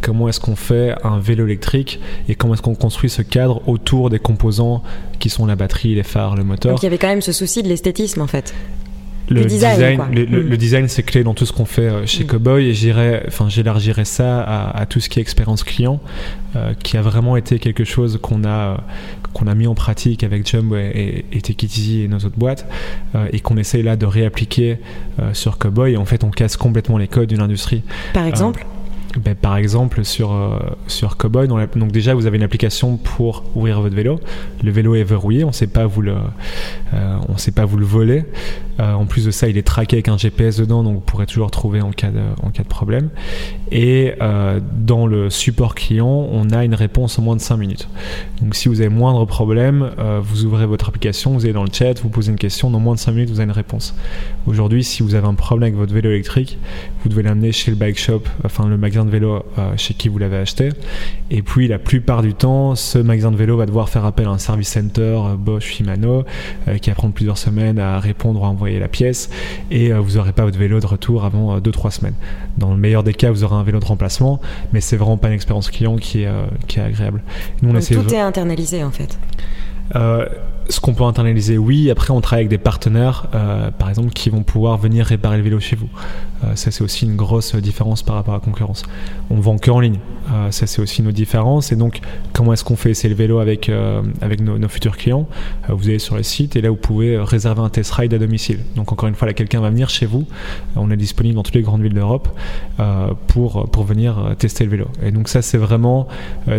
comment 0.01 0.29
est-ce 0.29 0.39
qu'on 0.39 0.55
fait 0.55 0.95
un 1.03 1.19
vélo 1.19 1.45
électrique 1.45 1.99
et 2.27 2.35
comment 2.35 2.53
est-ce 2.53 2.61
qu'on 2.61 2.75
construit 2.75 3.09
ce 3.09 3.21
cadre 3.21 3.61
autour 3.67 4.09
des 4.09 4.19
composants 4.19 4.81
qui 5.19 5.29
sont 5.29 5.45
la 5.45 5.55
batterie, 5.55 5.95
les 5.95 6.03
phares, 6.03 6.35
le 6.35 6.43
moteur? 6.43 6.71
Donc 6.71 6.81
il 6.81 6.85
y 6.85 6.87
avait 6.87 6.97
quand 6.97 7.09
même 7.09 7.21
ce 7.21 7.33
souci 7.33 7.61
de 7.61 7.67
l'esthétisme 7.67 8.21
en 8.21 8.27
fait. 8.27 8.53
Le, 9.29 9.45
design, 9.45 9.75
design 9.75 10.01
le, 10.11 10.25
mmh. 10.25 10.49
le, 10.49 10.57
design 10.57 10.87
c'est 10.87 11.03
clé 11.03 11.23
dans 11.23 11.33
tout 11.33 11.45
ce 11.45 11.53
qu'on 11.53 11.65
fait 11.65 12.07
chez 12.07 12.23
mmh. 12.23 12.27
Cowboy 12.27 12.67
et 12.67 12.73
j'irais, 12.73 13.23
enfin 13.27 13.47
j'élargirais 13.47 14.05
ça 14.05 14.41
à, 14.41 14.79
à, 14.79 14.85
tout 14.85 14.99
ce 14.99 15.09
qui 15.09 15.19
est 15.19 15.21
expérience 15.21 15.63
client, 15.63 16.01
euh, 16.55 16.73
qui 16.81 16.97
a 16.97 17.01
vraiment 17.01 17.37
été 17.37 17.59
quelque 17.59 17.83
chose 17.83 18.19
qu'on 18.21 18.43
a 18.43 18.83
qu'on 19.33 19.45
a 19.45 19.53
mis 19.53 19.67
en 19.67 19.75
pratique 19.75 20.23
avec 20.23 20.47
Jumbo 20.49 20.75
et, 20.75 21.25
et, 21.31 21.37
et 21.37 22.03
et 22.03 22.07
nos 22.07 22.17
autres 22.17 22.37
boîtes 22.37 22.67
euh, 23.13 23.27
et 23.31 23.39
qu'on 23.39 23.57
essaye 23.57 23.83
là 23.83 23.95
de 23.95 24.05
réappliquer 24.05 24.79
euh, 25.19 25.33
sur 25.33 25.57
Cowboy 25.57 25.93
et 25.93 25.97
en 25.97 26.05
fait 26.05 26.23
on 26.23 26.31
casse 26.31 26.57
complètement 26.57 26.97
les 26.97 27.07
codes 27.07 27.29
d'une 27.29 27.41
industrie. 27.41 27.83
Par 28.13 28.25
exemple 28.25 28.65
ben, 29.23 29.35
par 29.35 29.57
exemple 29.57 30.03
sur, 30.03 30.59
sur 30.87 31.17
Cowboy, 31.17 31.47
donc 31.47 31.91
déjà 31.91 32.13
vous 32.13 32.25
avez 32.25 32.37
une 32.37 32.43
application 32.43 32.97
pour 32.97 33.43
ouvrir 33.55 33.81
votre 33.81 33.95
vélo. 33.95 34.19
Le 34.63 34.71
vélo 34.71 34.95
est 34.95 35.03
verrouillé, 35.03 35.43
on 35.43 35.47
ne 35.47 35.53
sait 35.53 35.67
pas 35.67 35.85
vous 35.85 36.01
le, 36.01 36.15
on 37.27 37.37
sait 37.37 37.51
pas 37.51 37.65
vous 37.65 37.77
le 37.77 37.85
voler. 37.85 38.25
en 38.79 39.05
plus 39.05 39.25
de 39.25 39.31
ça, 39.31 39.47
il 39.47 39.57
est 39.57 39.67
traqué 39.67 39.97
avec 39.97 40.07
un 40.07 40.17
GPS 40.17 40.57
dedans, 40.57 40.83
donc 40.83 40.95
vous 40.95 40.99
pourrez 41.01 41.25
toujours 41.25 41.51
trouver 41.51 41.81
en 41.81 41.91
cas 41.91 42.11
de, 42.11 42.21
en 42.43 42.49
cas 42.49 42.63
de 42.63 42.67
problème. 42.67 43.09
Et 43.71 44.13
dans 44.73 45.05
le 45.05 45.29
support 45.29 45.75
client, 45.75 46.27
on 46.31 46.49
a 46.49 46.63
une 46.65 46.75
réponse 46.75 47.19
en 47.19 47.21
moins 47.21 47.35
de 47.35 47.41
5 47.41 47.57
minutes. 47.57 47.87
Donc 48.41 48.55
si 48.55 48.69
vous 48.69 48.81
avez 48.81 48.89
moindre 48.89 49.25
problème, 49.25 49.91
vous 50.21 50.45
ouvrez 50.45 50.65
votre 50.65 50.89
application, 50.89 51.33
vous 51.33 51.45
allez 51.45 51.53
dans 51.53 51.63
le 51.63 51.71
chat, 51.71 51.99
vous 52.01 52.09
posez 52.09 52.31
une 52.31 52.37
question, 52.37 52.69
dans 52.69 52.79
moins 52.79 52.95
de 52.95 52.99
5 52.99 53.11
minutes, 53.11 53.29
vous 53.29 53.39
avez 53.39 53.49
une 53.49 53.51
réponse. 53.51 53.95
Aujourd'hui, 54.47 54.83
si 54.83 55.03
vous 55.03 55.15
avez 55.15 55.27
un 55.27 55.33
problème 55.33 55.67
avec 55.67 55.75
votre 55.75 55.93
vélo 55.93 56.09
électrique, 56.09 56.57
vous 57.03 57.09
devez 57.09 57.23
l'amener 57.23 57.51
chez 57.51 57.71
le 57.71 57.77
bike 57.77 57.99
shop, 57.99 58.23
enfin 58.43 58.67
le 58.67 58.77
magasin 58.77 59.05
de 59.09 59.13
vélo 59.13 59.43
euh, 59.57 59.73
chez 59.77 59.93
qui 59.93 60.07
vous 60.07 60.17
l'avez 60.17 60.37
acheté. 60.37 60.69
Et 61.31 61.41
puis 61.41 61.67
la 61.67 61.79
plupart 61.79 62.21
du 62.21 62.33
temps, 62.33 62.75
ce 62.75 62.97
magasin 62.97 63.31
de 63.31 63.35
vélo 63.35 63.57
va 63.57 63.65
devoir 63.65 63.89
faire 63.89 64.05
appel 64.05 64.27
à 64.27 64.31
un 64.31 64.37
service 64.37 64.69
center 64.69 65.01
euh, 65.01 65.35
Bosch 65.35 65.65
Shimano 65.65 66.23
euh, 66.67 66.77
qui 66.77 66.89
va 66.89 66.95
prendre 66.95 67.13
plusieurs 67.13 67.37
semaines 67.37 67.79
à 67.79 67.99
répondre 67.99 68.41
ou 68.41 68.45
à 68.45 68.47
envoyer 68.47 68.79
la 68.79 68.87
pièce. 68.87 69.29
Et 69.71 69.91
vous 69.91 70.17
n'aurez 70.17 70.33
pas 70.33 70.45
votre 70.45 70.57
vélo 70.57 70.79
de 70.79 70.85
retour 70.85 71.25
avant 71.25 71.59
2-3 71.59 71.91
semaines. 71.91 72.13
Dans 72.57 72.71
le 72.71 72.77
meilleur 72.77 73.03
des 73.03 73.13
cas, 73.13 73.31
vous 73.31 73.43
aurez 73.43 73.55
un 73.55 73.63
vélo 73.63 73.79
de 73.79 73.85
remplacement, 73.85 74.39
mais 74.73 74.81
c'est 74.81 74.97
vraiment 74.97 75.17
pas 75.17 75.27
une 75.27 75.33
expérience 75.33 75.69
client 75.69 75.97
qui 75.97 76.23
est, 76.23 76.29
qui 76.67 76.79
est 76.79 76.83
agréable. 76.83 77.21
Nous, 77.61 77.69
on 77.69 77.79
tout 77.79 78.13
est 78.13 78.19
internalisé 78.19 78.83
en 78.83 78.91
fait. 78.91 79.17
Euh, 79.95 80.25
ce 80.69 80.79
qu'on 80.79 80.93
peut 80.93 81.03
internaliser, 81.03 81.57
oui. 81.57 81.89
Après, 81.89 82.11
on 82.11 82.21
travaille 82.21 82.43
avec 82.43 82.49
des 82.49 82.59
partenaires, 82.59 83.25
euh, 83.33 83.71
par 83.71 83.89
exemple, 83.89 84.11
qui 84.11 84.29
vont 84.29 84.43
pouvoir 84.43 84.77
venir 84.77 85.03
réparer 85.03 85.37
le 85.37 85.43
vélo 85.43 85.59
chez 85.59 85.75
vous. 85.75 85.89
Euh, 86.43 86.55
ça, 86.55 86.69
c'est 86.69 86.83
aussi 86.83 87.05
une 87.05 87.15
grosse 87.15 87.55
différence 87.55 88.03
par 88.03 88.15
rapport 88.15 88.35
à 88.35 88.37
la 88.37 88.43
concurrence. 88.43 88.83
On 89.31 89.39
vend 89.39 89.57
que 89.57 89.71
en 89.71 89.79
ligne. 89.79 89.99
Ça, 90.51 90.67
c'est 90.67 90.79
aussi 90.79 91.01
nos 91.01 91.11
différences. 91.11 91.71
Et 91.71 91.75
donc, 91.75 92.01
comment 92.33 92.53
est-ce 92.53 92.63
qu'on 92.63 92.75
fait 92.75 92.91
essayer 92.91 93.09
le 93.09 93.15
vélo 93.15 93.39
avec, 93.39 93.71
avec 94.21 94.41
nos, 94.41 94.67
futurs 94.67 94.95
clients 94.95 95.27
Vous 95.69 95.89
allez 95.89 95.97
sur 95.97 96.15
le 96.15 96.21
site 96.21 96.55
et 96.55 96.61
là, 96.61 96.69
vous 96.69 96.75
pouvez 96.75 97.17
réserver 97.17 97.61
un 97.61 97.69
test 97.69 97.91
ride 97.93 98.13
à 98.13 98.19
domicile. 98.19 98.59
Donc, 98.75 98.91
encore 98.91 99.09
une 99.09 99.15
fois, 99.15 99.27
là, 99.27 99.33
quelqu'un 99.33 99.59
va 99.59 99.71
venir 99.71 99.89
chez 99.89 100.05
vous. 100.05 100.27
on 100.75 100.91
est 100.91 100.97
disponible 100.97 101.33
dans 101.33 101.41
toutes 101.41 101.55
les 101.55 101.63
grandes 101.63 101.81
villes 101.81 101.95
d'Europe 101.95 102.29
pour, 103.25 103.67
pour 103.71 103.83
venir 103.85 104.35
tester 104.37 104.65
le 104.65 104.69
vélo. 104.69 104.85
Et 105.03 105.09
donc, 105.09 105.29
ça, 105.29 105.41
c'est 105.41 105.57
vraiment 105.57 106.07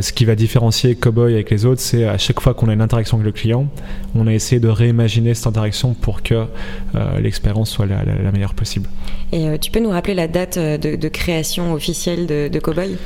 ce 0.00 0.12
qui 0.12 0.24
va 0.24 0.34
différencier 0.34 0.96
Cowboy 0.96 1.34
avec 1.34 1.48
les 1.50 1.64
autres. 1.64 1.80
C'est 1.80 2.08
à 2.08 2.18
chaque 2.18 2.40
fois 2.40 2.54
qu'on 2.54 2.68
a 2.70 2.72
une 2.72 2.82
interaction 2.82 3.18
avec 3.20 3.34
le 3.34 3.40
client, 3.40 3.66
on 4.14 4.26
a 4.26 4.32
essayé 4.32 4.60
de 4.60 4.68
réimaginer 4.68 5.34
cette 5.34 5.46
interaction 5.46 5.94
pour 5.94 6.22
que 6.22 6.46
euh, 6.94 7.20
l'expérience 7.20 7.70
soit 7.70 7.86
la, 7.86 8.32
meilleure 8.32 8.54
possible. 8.54 8.88
Et 9.32 9.48
euh, 9.48 9.58
tu 9.58 9.70
peux 9.70 9.80
nous 9.80 9.90
rappeler 9.90 10.14
la 10.14 10.28
date 10.28 10.56
euh, 10.56 10.78
de, 10.78 11.08
création 11.08 11.72
officielle 11.72 12.26
de, 12.26 12.48
de 12.48 12.58
Cowboy? 12.58 12.96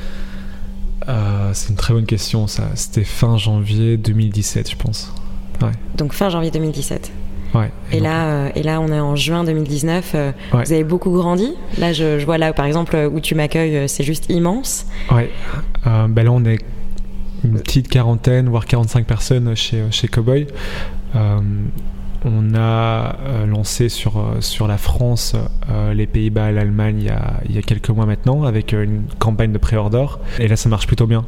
C'est 1.52 1.68
une 1.68 1.76
très 1.76 1.92
bonne 1.92 2.06
question, 2.06 2.46
ça. 2.46 2.64
C'était 2.74 3.04
fin 3.04 3.36
janvier 3.36 3.96
2017, 3.96 4.70
je 4.70 4.76
pense. 4.76 5.12
Donc 5.96 6.12
fin 6.12 6.30
janvier 6.30 6.50
2017. 6.50 7.12
Ouais, 7.54 7.70
et, 7.92 8.00
là, 8.00 8.48
et 8.56 8.62
là, 8.64 8.80
on 8.80 8.88
est 8.88 8.98
en 8.98 9.14
juin 9.14 9.44
2019. 9.44 10.16
Vous 10.52 10.58
avez 10.58 10.82
beaucoup 10.82 11.10
grandi? 11.10 11.52
Là, 11.78 11.92
je, 11.92 12.24
vois 12.24 12.38
là, 12.38 12.52
par 12.52 12.66
exemple, 12.66 12.96
où 13.12 13.20
tu 13.20 13.34
m'accueilles, 13.34 13.88
c'est 13.88 14.02
juste 14.02 14.30
immense. 14.30 14.86
Ouais. 15.12 15.30
ben 15.84 16.24
là, 16.24 16.32
on 16.32 16.44
est 16.46 16.58
une 17.44 17.60
petite 17.60 17.88
quarantaine, 17.88 18.48
voire 18.48 18.66
45 18.66 19.06
personnes 19.06 19.54
chez, 19.54 19.84
chez 19.90 20.08
Cowboy. 20.08 20.46
Euh, 22.24 22.30
on 22.34 22.54
a 22.54 23.16
euh, 23.26 23.46
lancé 23.46 23.88
sur, 23.88 24.18
euh, 24.18 24.40
sur 24.40 24.66
la 24.66 24.78
France, 24.78 25.36
les 25.94 26.06
Pays-Bas 26.06 26.50
et 26.50 26.54
l'Allemagne 26.54 27.06
il, 27.06 27.14
il, 27.48 27.54
y 27.54 27.58
a 27.58 27.62
quelques 27.62 27.90
mois 27.90 28.06
maintenant 28.06 28.44
avec 28.44 28.72
une 28.72 29.02
campagne 29.18 29.52
de 29.52 29.58
pré-order. 29.58 30.06
Et 30.38 30.48
là, 30.48 30.56
ça 30.56 30.68
marche 30.68 30.86
plutôt 30.86 31.06
bien. 31.06 31.24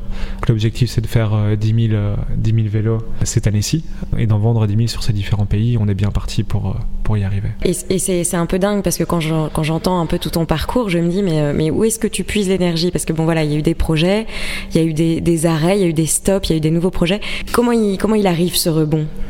L'objectif, 0.49 0.91
c'est 0.91 1.00
de 1.00 1.07
faire 1.07 1.57
10 1.57 1.88
000, 1.88 2.03
10 2.37 2.55
000 2.55 2.69
vélos 2.69 2.99
cette 3.25 3.47
année-ci 3.47 3.85
et 4.19 4.26
d'en 4.26 4.38
vendre 4.38 4.67
10 4.67 4.76
000 4.76 4.88
sur 4.88 5.03
ces 5.03 5.12
différents 5.12 5.47
pays. 5.47 5.79
On 5.81 5.88
est 5.88 5.95
bien 5.95 6.11
parti 6.11 6.43
pour, 6.43 6.76
pour 7.03 7.17
y 7.17 7.25
arriver. 7.25 7.49
Et, 7.65 7.73
c'est 7.99 8.37
un 8.37 8.47
peu 8.47 8.59
dingue 8.59 8.83
parce 8.83 8.99
que 8.99 9.05
quand 9.05 9.21
j'entends 9.62 10.00
un 10.00 10.07
peu 10.07 10.19
tout 10.19 10.31
ton 10.31 10.45
parcours, 10.45 10.91
je 10.91 10.99
me 10.99 11.09
dis, 11.09 11.23
mais, 11.23 11.53
mais 11.53 11.71
où 11.71 11.85
est-ce 11.85 11.99
que 11.99 12.09
tu 12.09 12.25
puises 12.25 12.49
l'énergie? 12.49 12.91
Parce 12.91 13.05
que 13.05 13.12
bon, 13.12 13.25
voilà, 13.25 13.45
il 13.45 13.53
y 13.53 13.55
a 13.55 13.59
eu 13.59 13.62
des 13.62 13.75
projets, 13.75 14.26
il 14.73 14.76
y 14.76 14.81
a 14.81 14.85
eu 14.85 14.93
des, 14.93 15.47
arrêts, 15.47 15.79
il 15.79 15.83
y 15.83 15.85
a 15.85 15.88
eu 15.88 15.95
des 15.95 16.07
stops, 16.07 16.49
il 16.49 16.53
y 16.53 16.55
a 16.55 16.59
eu 16.59 16.61
des 16.61 16.71
nouveaux 16.71 16.91
projets. 16.91 17.21
Comment 17.53 17.73
il, 17.73 17.99
comment 17.99 18.15
il 18.15 18.26
arrive 18.26 18.55
ce 18.57 18.69
rebond? 18.69 19.07
euh, 19.07 19.25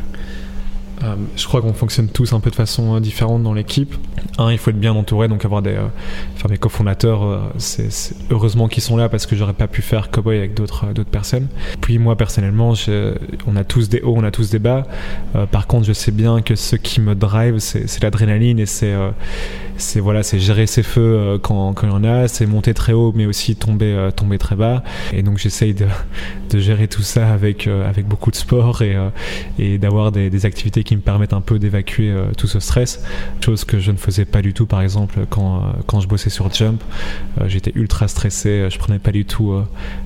je 1.36 1.46
crois 1.46 1.60
qu'on 1.60 1.72
fonctionne 1.72 2.08
tous 2.08 2.32
un 2.32 2.40
peu 2.40 2.50
de 2.50 2.54
façon 2.54 2.96
euh, 2.96 3.00
différente 3.00 3.42
dans 3.42 3.54
l'équipe. 3.54 3.94
Un, 4.38 4.52
il 4.52 4.58
faut 4.58 4.70
être 4.70 4.80
bien 4.80 4.94
entouré, 4.94 5.28
donc 5.28 5.44
avoir 5.44 5.62
des, 5.62 5.70
euh, 5.70 5.86
enfin, 6.34 6.48
mes 6.50 6.58
cofondateurs, 6.58 7.52
c'est, 7.58 7.90
heureusement 8.30 8.68
qu'ils 8.68 8.82
sont 8.82 8.96
là 8.96 9.08
parce 9.08 9.26
que 9.26 9.36
j'aurais 9.36 9.52
pas 9.52 9.68
pu 9.68 9.82
faire 9.82 10.10
Cowboy 10.10 10.38
avec 10.38 10.54
d'autres, 10.54 10.86
d'autres 10.92 11.10
personnes. 11.10 11.48
Puis 11.80 11.98
moi 11.98 12.16
personnellement, 12.16 12.74
on 13.46 13.56
a 13.56 13.64
tous 13.64 13.88
des 13.88 14.00
hauts, 14.00 14.14
on 14.16 14.24
a 14.24 14.30
tous 14.30 14.50
des 14.50 14.58
bas. 14.58 14.84
par 15.50 15.66
contre, 15.66 15.86
je 15.86 15.92
sais 15.92 16.10
bien 16.10 16.42
que 16.42 16.54
ce 16.54 16.76
qui 16.76 17.00
me 17.00 17.14
drive, 17.14 17.58
c'est, 17.58 18.02
l'adrénaline 18.02 18.58
et 18.58 18.66
c'est, 18.66 18.94
c'est 19.76 20.00
voilà, 20.00 20.22
gérer 20.22 20.66
ses 20.66 20.82
feux 20.82 21.38
quand, 21.42 21.72
quand 21.72 21.86
il 21.86 21.90
y 21.90 21.94
en 21.94 22.04
a, 22.04 22.28
c'est 22.28 22.46
monter 22.46 22.74
très 22.74 22.92
haut, 22.92 23.12
mais 23.14 23.26
aussi 23.26 23.56
tomber, 23.56 24.10
tomber 24.16 24.38
très 24.38 24.56
bas. 24.56 24.82
Et 25.12 25.22
donc 25.22 25.38
j'essaye 25.38 25.74
de, 25.74 25.86
de 26.50 26.58
gérer 26.58 26.88
tout 26.88 27.02
ça 27.02 27.32
avec, 27.32 27.66
avec 27.66 28.06
beaucoup 28.06 28.30
de 28.30 28.36
sport 28.36 28.82
et, 28.82 28.96
et 29.58 29.78
d'avoir 29.78 30.12
des, 30.12 30.30
des 30.30 30.46
activités 30.46 30.84
qui 30.84 30.95
me 30.96 31.00
permettent 31.00 31.32
un 31.32 31.40
peu 31.40 31.58
d'évacuer 31.58 32.10
euh, 32.10 32.26
tout 32.36 32.46
ce 32.46 32.60
stress, 32.60 33.02
chose 33.44 33.64
que 33.64 33.78
je 33.78 33.92
ne 33.92 33.96
faisais 33.96 34.24
pas 34.24 34.42
du 34.42 34.52
tout 34.52 34.66
par 34.66 34.82
exemple 34.82 35.20
quand, 35.30 35.62
euh, 35.94 36.00
je 36.00 36.06
bossais 36.06 36.30
sur 36.30 36.52
Jump. 36.52 36.82
Euh, 37.40 37.48
j'étais 37.48 37.72
ultra 37.74 38.08
stressé, 38.08 38.68
je 38.70 38.78
prenais 38.78 38.98
pas 38.98 39.12
du 39.12 39.24
tout 39.24 39.54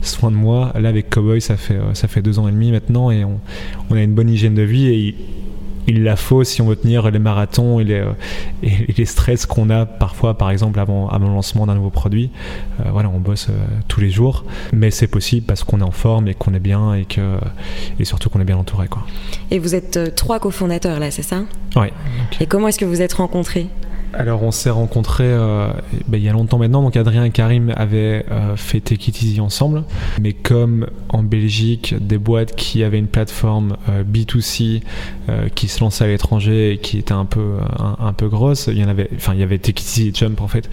soin 0.03 0.31
de 0.31 0.37
moi. 0.37 0.73
Là 0.79 0.89
avec 0.89 1.11
Cowboy, 1.11 1.41
ça 1.41 1.57
fait, 1.57 1.79
ça 1.95 2.09
fait 2.09 2.23
deux 2.23 2.39
ans 2.39 2.49
et 2.49 2.53
demi 2.53 2.71
maintenant 2.73 3.11
et 3.11 3.25
on, 3.25 3.41
on 3.89 3.97
a 3.97 4.03
une 4.03 4.15
bonne 4.15 4.29
hygiène 4.29 4.55
de 4.55 4.63
vie 4.63 4.89
et 4.89 5.17
il 5.91 6.05
la 6.05 6.17
faut 6.17 6.45
si 6.45 6.63
on 6.63 6.67
veut 6.67 6.77
tenir 6.77 7.11
les 7.11 7.19
marathons 7.19 7.81
et 7.81 7.85
les, 7.85 8.01
euh, 8.01 8.13
et 8.63 8.93
les 8.97 9.05
stress 9.05 9.47
qu'on 9.47 9.71
a 9.71 9.87
parfois, 9.87 10.39
par 10.39 10.51
exemple, 10.51 10.79
avant, 10.79 11.09
avant 11.09 11.29
le 11.29 11.35
lancement 11.35 11.67
d'un 11.67 11.75
nouveau 11.75 11.91
produit. 11.91 12.31
Euh, 12.81 12.91
voilà, 12.91 13.09
on 13.09 13.21
bosse 13.21 13.49
euh, 13.51 13.55
tous 13.89 14.01
les 14.01 14.11
jours, 14.11 14.45
mais 14.73 14.91
c'est 14.91 15.09
possible 15.09 15.47
parce 15.47 15.65
qu'on 15.65 15.81
est 15.81 15.85
en 15.85 15.91
forme 15.91 16.29
et 16.29 16.35
qu'on 16.35 16.55
est 16.55 16.61
bien 16.61 16.95
et, 16.95 17.05
que, 17.05 17.39
et 17.99 18.05
surtout 18.05 18.31
qu'on 18.31 18.41
est 18.41 18.45
bien 18.45 18.57
entouré. 18.57 18.89
Quoi. 18.89 19.03
Et 19.51 19.59
vous 19.59 19.75
êtes 19.75 20.15
trois 20.15 20.39
cofondateurs 20.39 20.99
là, 21.01 21.11
c'est 21.11 21.23
ça? 21.23 21.43
Oui. 21.77 21.89
Et 22.41 22.47
comment 22.47 22.69
est-ce 22.69 22.79
que 22.79 22.85
vous 22.85 23.03
êtes 23.03 23.15
rencontrés? 23.15 23.67
Alors 24.13 24.43
on 24.43 24.51
s'est 24.51 24.71
rencontrés 24.71 25.25
euh, 25.25 25.69
ben, 26.09 26.19
il 26.19 26.25
y 26.25 26.29
a 26.29 26.33
longtemps 26.33 26.59
maintenant, 26.59 26.83
donc 26.83 26.97
Adrien 26.97 27.25
et 27.25 27.31
Karim 27.31 27.73
avaient 27.77 28.25
euh, 28.31 28.57
fait 28.57 28.81
Take 28.81 29.11
Easy 29.11 29.41
ensemble, 29.41 29.85
mais 30.21 30.33
comme 30.33 30.87
en 31.09 31.23
Belgique, 31.23 31.95
des 32.01 32.19
boîtes 32.19 32.57
qui 32.57 32.83
avaient 32.83 32.99
une 32.99 33.07
plateforme 33.07 33.77
euh, 33.89 34.05
B2C 34.05 34.83
qui 35.55 35.69
se 35.69 35.79
lançait 35.81 36.03
à 36.03 36.07
l'étranger 36.09 36.73
et 36.73 36.79
qui 36.79 36.99
était 36.99 37.13
un 37.13 37.25
peu, 37.25 37.59
un, 37.79 38.13
peu 38.13 38.29
grosse, 38.29 38.67
il 38.67 38.79
y 38.79 38.85
en 38.85 38.89
avait, 38.89 39.09
enfin 39.15 39.33
il 39.33 39.39
y 39.39 39.45
avait 39.45 39.59
Take 39.59 39.81
Easy 39.81 40.09
et 40.09 40.13
Jump 40.13 40.41
en 40.41 40.49
fait, 40.49 40.69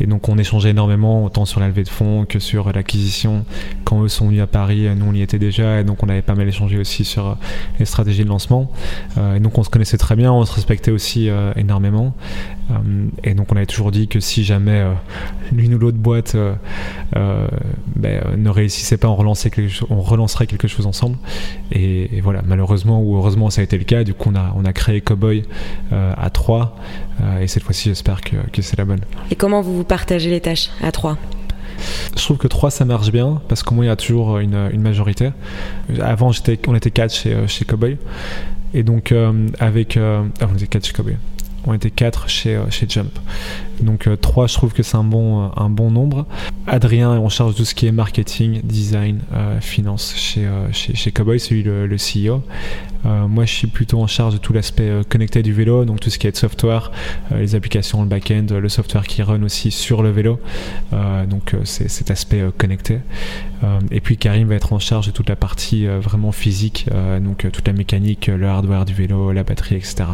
et 0.00 0.06
donc 0.06 0.30
on 0.30 0.38
échangeait 0.38 0.70
énormément, 0.70 1.26
autant 1.26 1.44
sur 1.44 1.60
la 1.60 1.68
levée 1.68 1.82
de 1.82 1.90
fonds 1.90 2.24
que 2.24 2.38
sur 2.38 2.72
l'acquisition. 2.72 3.44
Quand 3.84 4.02
eux 4.02 4.08
sont 4.08 4.28
venus 4.28 4.40
à 4.40 4.46
Paris, 4.46 4.88
nous 4.96 5.04
on 5.06 5.12
y 5.12 5.20
était 5.20 5.38
déjà, 5.38 5.80
et 5.80 5.84
donc 5.84 6.02
on 6.02 6.08
avait 6.08 6.22
pas 6.22 6.34
mal 6.34 6.48
échangé 6.48 6.78
aussi 6.78 7.04
sur 7.04 7.36
les 7.78 7.84
stratégies 7.84 8.24
de 8.24 8.30
lancement, 8.30 8.70
et 9.36 9.40
donc 9.40 9.58
on 9.58 9.62
se 9.62 9.68
connaissait 9.68 9.98
très 9.98 10.16
bien, 10.16 10.32
on 10.32 10.46
se 10.46 10.54
respectait 10.54 10.90
aussi 10.90 11.28
énormément. 11.56 12.14
Euh, 12.86 13.08
et 13.24 13.34
donc 13.34 13.52
on 13.52 13.56
avait 13.56 13.66
toujours 13.66 13.90
dit 13.90 14.08
que 14.08 14.20
si 14.20 14.44
jamais 14.44 14.80
euh, 14.80 14.92
l'une 15.52 15.74
ou 15.74 15.78
l'autre 15.78 15.98
boîte 15.98 16.34
euh, 16.34 16.54
ben, 17.96 18.22
ne 18.36 18.50
réussissait 18.50 18.96
pas, 18.96 19.08
on, 19.08 19.16
relançait 19.16 19.50
quelque 19.50 19.72
on 19.90 20.00
relancerait 20.00 20.46
quelque 20.46 20.68
chose 20.68 20.86
ensemble. 20.86 21.16
Et, 21.72 22.20
voilà, 22.22 22.42
malheureusement 22.46 23.02
ou 23.02 23.16
heureusement 23.16 23.50
ça 23.50 23.60
a 23.60 23.64
été 23.64 23.78
le 23.78 23.84
cas. 23.84 24.04
Du 24.04 24.14
coup 24.14 24.30
on 24.32 24.36
a, 24.36 24.52
on 24.56 24.64
a 24.64 24.72
créé 24.72 25.00
Cowboy 25.00 25.44
à 25.90 26.30
3 26.30 26.76
et 27.40 27.46
cette 27.46 27.62
fois-ci 27.62 27.88
j'espère 27.88 28.20
que, 28.20 28.36
que 28.52 28.62
c'est 28.62 28.78
la 28.78 28.84
bonne. 28.84 29.00
Et 29.30 29.36
comment 29.36 29.60
vous 29.60 29.76
vous 29.76 29.84
partagez 29.84 30.30
les 30.30 30.40
tâches 30.40 30.70
à 30.82 30.92
3 30.92 31.18
je 32.16 32.24
trouve 32.24 32.38
que 32.38 32.48
3 32.48 32.72
ça 32.72 32.84
marche 32.84 33.12
bien 33.12 33.40
parce 33.48 33.62
qu'au 33.62 33.72
moins 33.72 33.84
il 33.84 33.88
y 33.88 33.90
a 33.90 33.94
toujours 33.96 34.38
une, 34.38 34.68
une 34.72 34.80
majorité. 34.80 35.30
Avant 36.00 36.32
j'étais, 36.32 36.58
on 36.66 36.74
était 36.74 36.90
4 36.90 37.14
chez, 37.14 37.46
chez 37.46 37.64
Cowboy 37.64 37.98
et 38.74 38.82
donc 38.82 39.14
avec... 39.60 39.96
Ah, 39.96 40.24
on 40.42 40.56
était 40.56 40.66
4 40.66 40.86
chez 40.86 40.92
Cowboy 40.92 41.16
on 41.68 41.74
était 41.74 41.90
4 41.90 42.28
chez, 42.28 42.56
euh, 42.56 42.70
chez 42.70 42.86
Jump. 42.88 43.18
Donc 43.80 44.08
3, 44.20 44.44
euh, 44.44 44.46
je 44.48 44.54
trouve 44.54 44.72
que 44.72 44.82
c'est 44.82 44.96
un 44.96 45.04
bon, 45.04 45.44
euh, 45.44 45.48
un 45.56 45.68
bon 45.68 45.90
nombre. 45.90 46.26
Adrien 46.66 47.14
est 47.14 47.18
en 47.18 47.28
charge 47.28 47.52
de 47.52 47.58
tout 47.58 47.64
ce 47.64 47.74
qui 47.74 47.86
est 47.86 47.92
marketing, 47.92 48.60
design, 48.64 49.20
finance 49.60 50.14
chez, 50.16 50.46
chez, 50.72 51.12
Cowboy, 51.12 51.40
c'est 51.40 51.54
lui 51.54 51.62
le, 51.62 51.96
CEO. 51.96 52.42
Moi, 53.04 53.44
je 53.44 53.52
suis 53.52 53.66
plutôt 53.66 54.00
en 54.00 54.06
charge 54.06 54.34
de 54.34 54.38
tout 54.38 54.52
l'aspect 54.52 54.90
connecté 55.08 55.42
du 55.42 55.52
vélo, 55.52 55.84
donc 55.84 56.00
tout 56.00 56.10
ce 56.10 56.18
qui 56.18 56.26
est 56.26 56.36
software, 56.36 56.90
les 57.30 57.54
applications, 57.54 58.02
le 58.02 58.08
back-end, 58.08 58.46
le 58.50 58.68
software 58.68 59.06
qui 59.06 59.22
run 59.22 59.42
aussi 59.42 59.70
sur 59.70 60.02
le 60.02 60.10
vélo. 60.10 60.40
donc, 61.28 61.54
c'est 61.64 61.88
cet 61.88 62.10
aspect 62.10 62.42
connecté. 62.56 63.00
et 63.90 64.00
puis, 64.00 64.16
Karim 64.16 64.48
va 64.48 64.56
être 64.56 64.72
en 64.72 64.78
charge 64.78 65.06
de 65.06 65.12
toute 65.12 65.28
la 65.28 65.36
partie 65.36 65.86
vraiment 65.86 66.32
physique, 66.32 66.88
donc 67.20 67.46
toute 67.52 67.66
la 67.66 67.72
mécanique, 67.72 68.26
le 68.26 68.46
hardware 68.46 68.84
du 68.84 68.94
vélo, 68.94 69.32
la 69.32 69.44
batterie, 69.44 69.76
etc. 69.76 70.04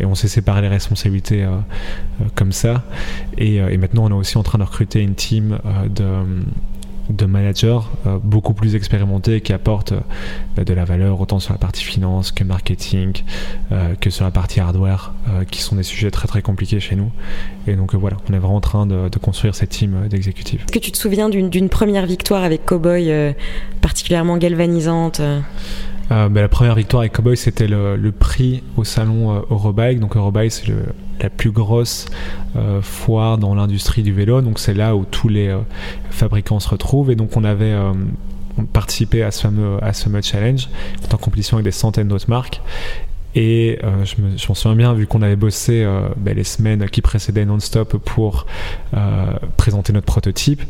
et 0.00 0.04
on 0.04 0.14
s'est 0.14 0.28
séparé 0.28 0.62
les 0.62 0.68
responsabilités 0.68 1.46
comme 2.34 2.52
ça. 2.52 2.84
Et, 3.38 3.56
et, 3.56 3.76
maintenant, 3.76 4.06
on 4.06 4.10
est 4.10 4.20
aussi 4.20 4.38
en 4.38 4.42
train 4.42 4.58
de 4.58 4.64
recruter 4.64 5.00
une 5.00 5.14
team 5.14 5.58
de 5.88 6.04
de 7.08 7.26
managers 7.26 7.78
euh, 8.06 8.18
beaucoup 8.22 8.54
plus 8.54 8.74
expérimentés 8.74 9.40
qui 9.40 9.52
apportent 9.52 9.92
euh, 9.92 10.64
de 10.64 10.74
la 10.74 10.84
valeur 10.84 11.20
autant 11.20 11.38
sur 11.38 11.52
la 11.52 11.58
partie 11.58 11.84
finance 11.84 12.32
que 12.32 12.44
marketing, 12.44 13.12
euh, 13.72 13.94
que 13.94 14.10
sur 14.10 14.24
la 14.24 14.30
partie 14.30 14.60
hardware, 14.60 15.12
qui 15.50 15.62
sont 15.62 15.76
des 15.76 15.82
sujets 15.82 16.10
très 16.10 16.26
très 16.26 16.42
compliqués 16.42 16.80
chez 16.80 16.96
nous. 16.96 17.10
Et 17.66 17.76
donc 17.76 17.94
voilà, 17.94 18.16
on 18.28 18.34
est 18.34 18.38
vraiment 18.38 18.56
en 18.56 18.60
train 18.60 18.86
de, 18.86 19.08
construire 19.20 19.54
cette 19.54 19.70
team 19.70 20.08
d'exécutifs. 20.08 20.62
Est-ce 20.62 20.72
que 20.72 20.78
tu 20.78 20.92
te 20.92 20.96
souviens 20.96 21.28
d'une 21.28 21.68
première 21.68 22.06
victoire 22.06 22.44
avec 22.44 22.64
Cowboy 22.64 23.12
particulièrement 23.80 24.36
galvanisante 24.36 25.20
ben, 26.08 26.34
La 26.34 26.48
première 26.48 26.74
victoire 26.74 27.00
avec 27.02 27.12
Cowboy, 27.12 27.36
c'était 27.36 27.68
le, 27.68 28.12
prix 28.12 28.62
au 28.76 28.84
salon 28.84 29.44
Eurobike. 29.50 30.00
Donc 30.00 30.16
Eurobike, 30.16 30.52
c'est 30.52 30.72
la 31.20 31.30
plus 31.30 31.50
grosse 31.50 32.06
euh, 32.56 32.80
foire 32.82 33.38
dans 33.38 33.54
l'industrie 33.54 34.02
du 34.02 34.12
vélo. 34.12 34.40
Donc 34.40 34.58
c'est 34.58 34.74
là 34.74 34.96
où 34.96 35.04
tous 35.04 35.28
les 35.28 35.48
euh, 35.48 35.58
fabricants 36.10 36.60
se 36.60 36.68
retrouvent. 36.68 37.10
Et 37.10 37.16
donc 37.16 37.36
on 37.36 37.44
avait 37.44 37.72
euh, 37.72 37.92
participé 38.72 39.22
à 39.22 39.30
ce 39.30 39.42
fameux, 39.42 39.78
à 39.82 39.92
ce 39.92 40.04
fameux 40.04 40.22
challenge 40.22 40.68
en 41.12 41.16
compétition 41.16 41.56
avec 41.56 41.64
des 41.64 41.72
centaines 41.72 42.08
d'autres 42.08 42.28
marques. 42.28 42.60
Et 43.34 43.78
euh, 43.84 44.04
je, 44.04 44.20
me, 44.22 44.30
m'en 44.30 44.54
souviens 44.54 44.74
bien, 44.74 44.94
vu 44.94 45.06
qu'on 45.06 45.22
avait 45.22 45.36
bossé 45.36 45.84
euh, 45.84 46.08
ben, 46.16 46.34
les 46.34 46.44
semaines 46.44 46.88
qui 46.88 47.02
précédaient 47.02 47.44
non-stop 47.44 47.98
pour 47.98 48.46
euh, 48.94 49.32
présenter 49.56 49.92
notre 49.92 50.06
prototype, 50.06 50.62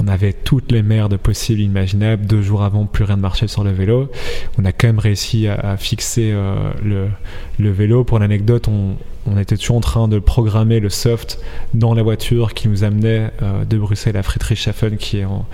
on 0.00 0.08
avait 0.08 0.32
toutes 0.32 0.72
les 0.72 0.82
merdes 0.82 1.16
possibles, 1.16 1.60
imaginables. 1.60 2.26
Deux 2.26 2.42
jours 2.42 2.62
avant, 2.62 2.86
plus 2.86 3.04
rien 3.04 3.16
ne 3.16 3.22
marchait 3.22 3.48
sur 3.48 3.62
le 3.62 3.72
vélo. 3.72 4.10
On 4.58 4.64
a 4.64 4.72
quand 4.72 4.88
même 4.88 4.98
réussi 4.98 5.48
à, 5.48 5.76
fixer 5.76 6.34
le, 6.82 7.10
vélo. 7.58 8.04
Pour 8.04 8.18
l'anecdote, 8.18 8.68
on, 8.68 8.96
on, 9.30 9.38
était 9.38 9.56
toujours 9.56 9.76
en 9.76 9.80
train 9.80 10.08
de 10.08 10.18
programmer 10.18 10.80
le 10.80 10.90
soft 10.90 11.40
dans 11.74 11.94
la 11.94 12.02
voiture 12.02 12.54
qui 12.54 12.68
nous 12.68 12.84
amenait 12.84 13.30
de 13.68 13.78
Bruxelles 13.78 14.16
à 14.16 14.22
Friedrichshafen, 14.22 14.96
qui 14.96 15.18
est 15.18 15.24
en, 15.24 15.46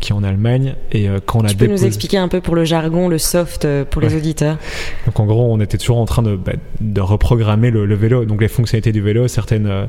qui 0.00 0.12
est 0.12 0.14
en 0.14 0.22
Allemagne. 0.22 0.74
Et 0.92 1.08
quand 1.26 1.40
on 1.40 1.44
a 1.44 1.48
tu 1.48 1.56
peux 1.56 1.66
nous 1.66 1.84
expliquer 1.84 2.18
un 2.18 2.28
peu 2.28 2.40
pour 2.40 2.54
le 2.54 2.64
jargon, 2.64 3.08
le 3.08 3.18
soft 3.18 3.66
pour 3.90 4.02
les 4.02 4.14
auditeurs? 4.14 4.58
Donc 5.06 5.20
en 5.20 5.26
gros, 5.26 5.52
on 5.52 5.60
était 5.60 5.78
toujours 5.78 5.98
en 5.98 6.04
train 6.04 6.22
de, 6.22 6.36
bah, 6.36 6.52
de 6.80 7.00
reprogrammer 7.00 7.70
le, 7.70 7.94
vélo. 7.94 8.24
Donc 8.24 8.40
les 8.40 8.48
fonctionnalités 8.48 8.92
du 8.92 9.00
vélo, 9.00 9.28
certaines, 9.28 9.66
euh, 9.66 9.86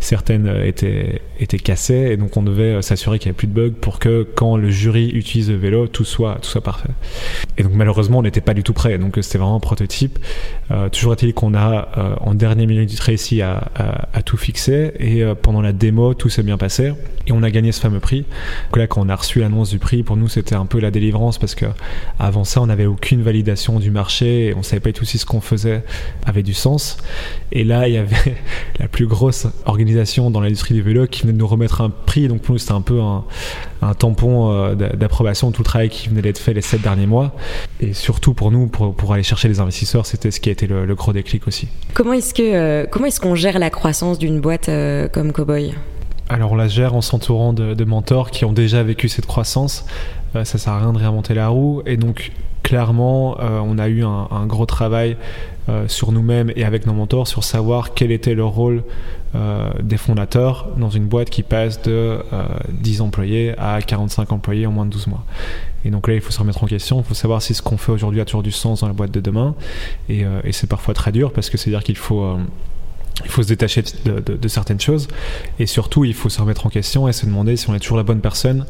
certaines 0.00 0.46
euh, 0.46 0.66
étaient, 0.66 1.22
étaient 1.40 1.58
cassées 1.58 2.10
et 2.12 2.16
donc 2.16 2.36
on 2.36 2.42
devait 2.42 2.74
euh, 2.74 2.82
s'assurer 2.82 3.18
qu'il 3.18 3.28
n'y 3.28 3.30
avait 3.30 3.38
plus 3.38 3.46
de 3.46 3.52
bugs 3.52 3.74
pour 3.80 3.98
que 3.98 4.26
quand 4.34 4.56
le 4.56 4.70
jury 4.70 5.10
utilise 5.10 5.50
le 5.50 5.56
vélo, 5.56 5.86
tout 5.86 6.04
soit, 6.04 6.38
tout 6.40 6.48
soit 6.48 6.62
parfait. 6.62 6.90
Et 7.56 7.62
donc 7.62 7.72
malheureusement, 7.74 8.18
on 8.18 8.22
n'était 8.22 8.40
pas 8.40 8.54
du 8.54 8.62
tout 8.62 8.72
prêt. 8.72 8.98
Donc 8.98 9.18
c'était 9.20 9.38
vraiment 9.38 9.56
un 9.56 9.60
prototype. 9.60 10.18
toujours 10.92 11.12
est-il 11.12 11.34
qu'on 11.34 11.54
a 11.54 12.16
en 12.20 12.34
dernière 12.34 12.66
minute 12.66 12.83
réussi 13.00 13.42
à, 13.42 13.70
à, 14.12 14.22
tout 14.22 14.36
fixer 14.36 14.92
et 14.98 15.24
pendant 15.42 15.60
la 15.60 15.72
démo, 15.72 16.14
tout 16.14 16.28
s'est 16.28 16.42
bien 16.42 16.56
passé 16.56 16.92
et 17.26 17.32
on 17.32 17.42
a 17.42 17.50
gagné 17.50 17.72
ce 17.72 17.80
fameux 17.80 18.00
prix. 18.00 18.24
Là, 18.74 18.86
quand 18.86 19.04
on 19.04 19.08
a 19.08 19.16
reçu 19.16 19.40
l'annonce 19.40 19.70
du 19.70 19.78
prix, 19.78 20.02
pour 20.02 20.16
nous, 20.16 20.28
c'était 20.28 20.54
un 20.54 20.66
peu 20.66 20.78
la 20.78 20.90
délivrance 20.90 21.38
parce 21.38 21.54
que 21.54 21.66
avant 22.18 22.44
ça, 22.44 22.60
on 22.60 22.66
n'avait 22.66 22.86
aucune 22.86 23.22
validation 23.22 23.78
du 23.78 23.90
marché 23.90 24.46
et 24.46 24.54
on 24.54 24.62
savait 24.62 24.80
pas 24.80 24.90
du 24.90 24.98
tout 24.98 25.04
si 25.04 25.18
ce 25.18 25.26
qu'on 25.26 25.40
faisait 25.40 25.84
avait 26.26 26.42
du 26.42 26.54
sens. 26.54 26.98
Et 27.52 27.64
là, 27.64 27.88
il 27.88 27.94
y 27.94 27.98
avait 27.98 28.36
la 28.78 28.88
plus 28.88 29.06
grosse 29.06 29.46
organisation 29.64 30.30
dans 30.30 30.40
l'industrie 30.40 30.74
du 30.74 30.82
vélo 30.82 31.06
qui 31.06 31.22
venait 31.22 31.32
de 31.32 31.38
nous 31.38 31.46
remettre 31.46 31.80
un 31.80 31.90
prix. 31.90 32.28
Donc 32.28 32.42
pour 32.42 32.54
nous, 32.54 32.58
c'était 32.58 32.72
un 32.72 32.82
peu 32.82 33.00
un, 33.00 33.24
tampon 33.98 34.50
euh, 34.50 34.74
d'approbation 34.74 35.50
de 35.50 35.54
tout 35.54 35.62
le 35.62 35.66
travail 35.66 35.90
qui 35.90 36.08
venait 36.08 36.22
d'être 36.22 36.38
fait 36.38 36.54
les 36.54 36.62
sept 36.62 36.80
derniers 36.80 37.06
mois. 37.06 37.36
Et 37.80 37.92
surtout 37.92 38.34
pour 38.34 38.50
nous, 38.50 38.68
pour, 38.68 39.12
aller 39.12 39.22
chercher 39.22 39.48
les 39.48 39.60
investisseurs, 39.60 40.06
c'était 40.06 40.30
ce 40.30 40.40
qui 40.40 40.48
a 40.48 40.52
été 40.52 40.66
le, 40.66 40.94
gros 40.94 41.12
déclic 41.12 41.46
aussi. 41.48 41.68
Comment 41.92 42.12
est-ce 42.12 42.32
que 42.32 42.42
euh, 42.42 42.86
comment 42.88 43.06
est-ce 43.06 43.20
qu'on 43.20 43.34
gère 43.34 43.58
la 43.58 43.70
croissance 43.70 44.18
d'une 44.18 44.40
boîte 44.40 44.68
euh, 44.68 45.08
comme 45.08 45.32
Cowboy? 45.32 45.74
Alors 46.28 46.52
on 46.52 46.56
la 46.56 46.68
gère 46.68 46.94
en 46.94 47.00
s'entourant 47.00 47.52
de, 47.52 47.84
mentors 47.84 48.30
qui 48.30 48.44
ont 48.44 48.52
déjà 48.52 48.82
vécu 48.82 49.08
cette 49.08 49.26
croissance. 49.26 49.84
Ça 50.42 50.58
sert 50.58 50.72
à 50.72 50.80
rien 50.80 50.92
de 50.92 50.98
réinventer 50.98 51.34
la 51.34 51.48
roue. 51.48 51.82
Et 51.86 51.96
donc 51.96 52.32
clairement, 52.62 53.36
on 53.40 53.78
a 53.78 53.88
eu 53.88 54.04
un, 54.04 54.46
gros 54.46 54.66
travail 54.66 55.16
euh, 55.70 55.88
sur 55.88 56.12
nous-mêmes 56.12 56.52
et 56.56 56.64
avec 56.64 56.86
nos 56.86 56.92
mentors 56.92 57.26
sur 57.26 57.42
savoir 57.42 57.94
quel 57.94 58.12
était 58.12 58.34
le 58.34 58.44
rôle 58.44 58.82
euh, 59.34 59.70
des 59.82 59.96
fondateurs 59.96 60.68
dans 60.76 60.90
une 60.90 61.06
boîte 61.06 61.30
qui 61.30 61.42
passe 61.42 61.80
de 61.80 62.18
10 62.68 63.00
euh, 63.00 63.04
employés 63.04 63.54
à 63.56 63.80
45 63.80 64.30
employés 64.32 64.66
en 64.66 64.72
moins 64.72 64.84
de 64.84 64.90
12 64.90 65.06
mois. 65.06 65.24
Et 65.86 65.90
donc 65.90 66.06
là, 66.06 66.12
il 66.12 66.20
faut 66.20 66.32
se 66.32 66.38
remettre 66.38 66.62
en 66.62 66.66
question, 66.66 66.98
il 66.98 67.04
faut 67.04 67.14
savoir 67.14 67.40
si 67.40 67.54
ce 67.54 67.62
qu'on 67.62 67.78
fait 67.78 67.92
aujourd'hui 67.92 68.20
a 68.20 68.26
toujours 68.26 68.42
du 68.42 68.52
sens 68.52 68.82
dans 68.82 68.88
la 68.88 68.92
boîte 68.92 69.10
de 69.10 69.20
demain. 69.20 69.54
Et, 70.10 70.24
et 70.44 70.52
c'est 70.52 70.66
parfois 70.66 70.92
très 70.92 71.12
dur 71.12 71.32
parce 71.32 71.48
que 71.48 71.56
c'est-à-dire 71.56 71.82
qu'il 71.82 71.96
faut 71.96 72.36
il 73.22 73.30
faut 73.30 73.42
se 73.44 73.48
détacher 73.48 73.84
de, 74.04 74.48
certaines 74.48 74.80
choses 74.80 75.06
et 75.60 75.66
surtout 75.66 76.04
il 76.04 76.14
faut 76.14 76.28
se 76.28 76.40
remettre 76.40 76.66
en 76.66 76.68
question 76.68 77.06
et 77.06 77.12
se 77.12 77.26
demander 77.26 77.56
si 77.56 77.70
on 77.70 77.74
est 77.74 77.78
toujours 77.78 77.96
la 77.96 78.02
bonne 78.02 78.20
personne 78.20 78.66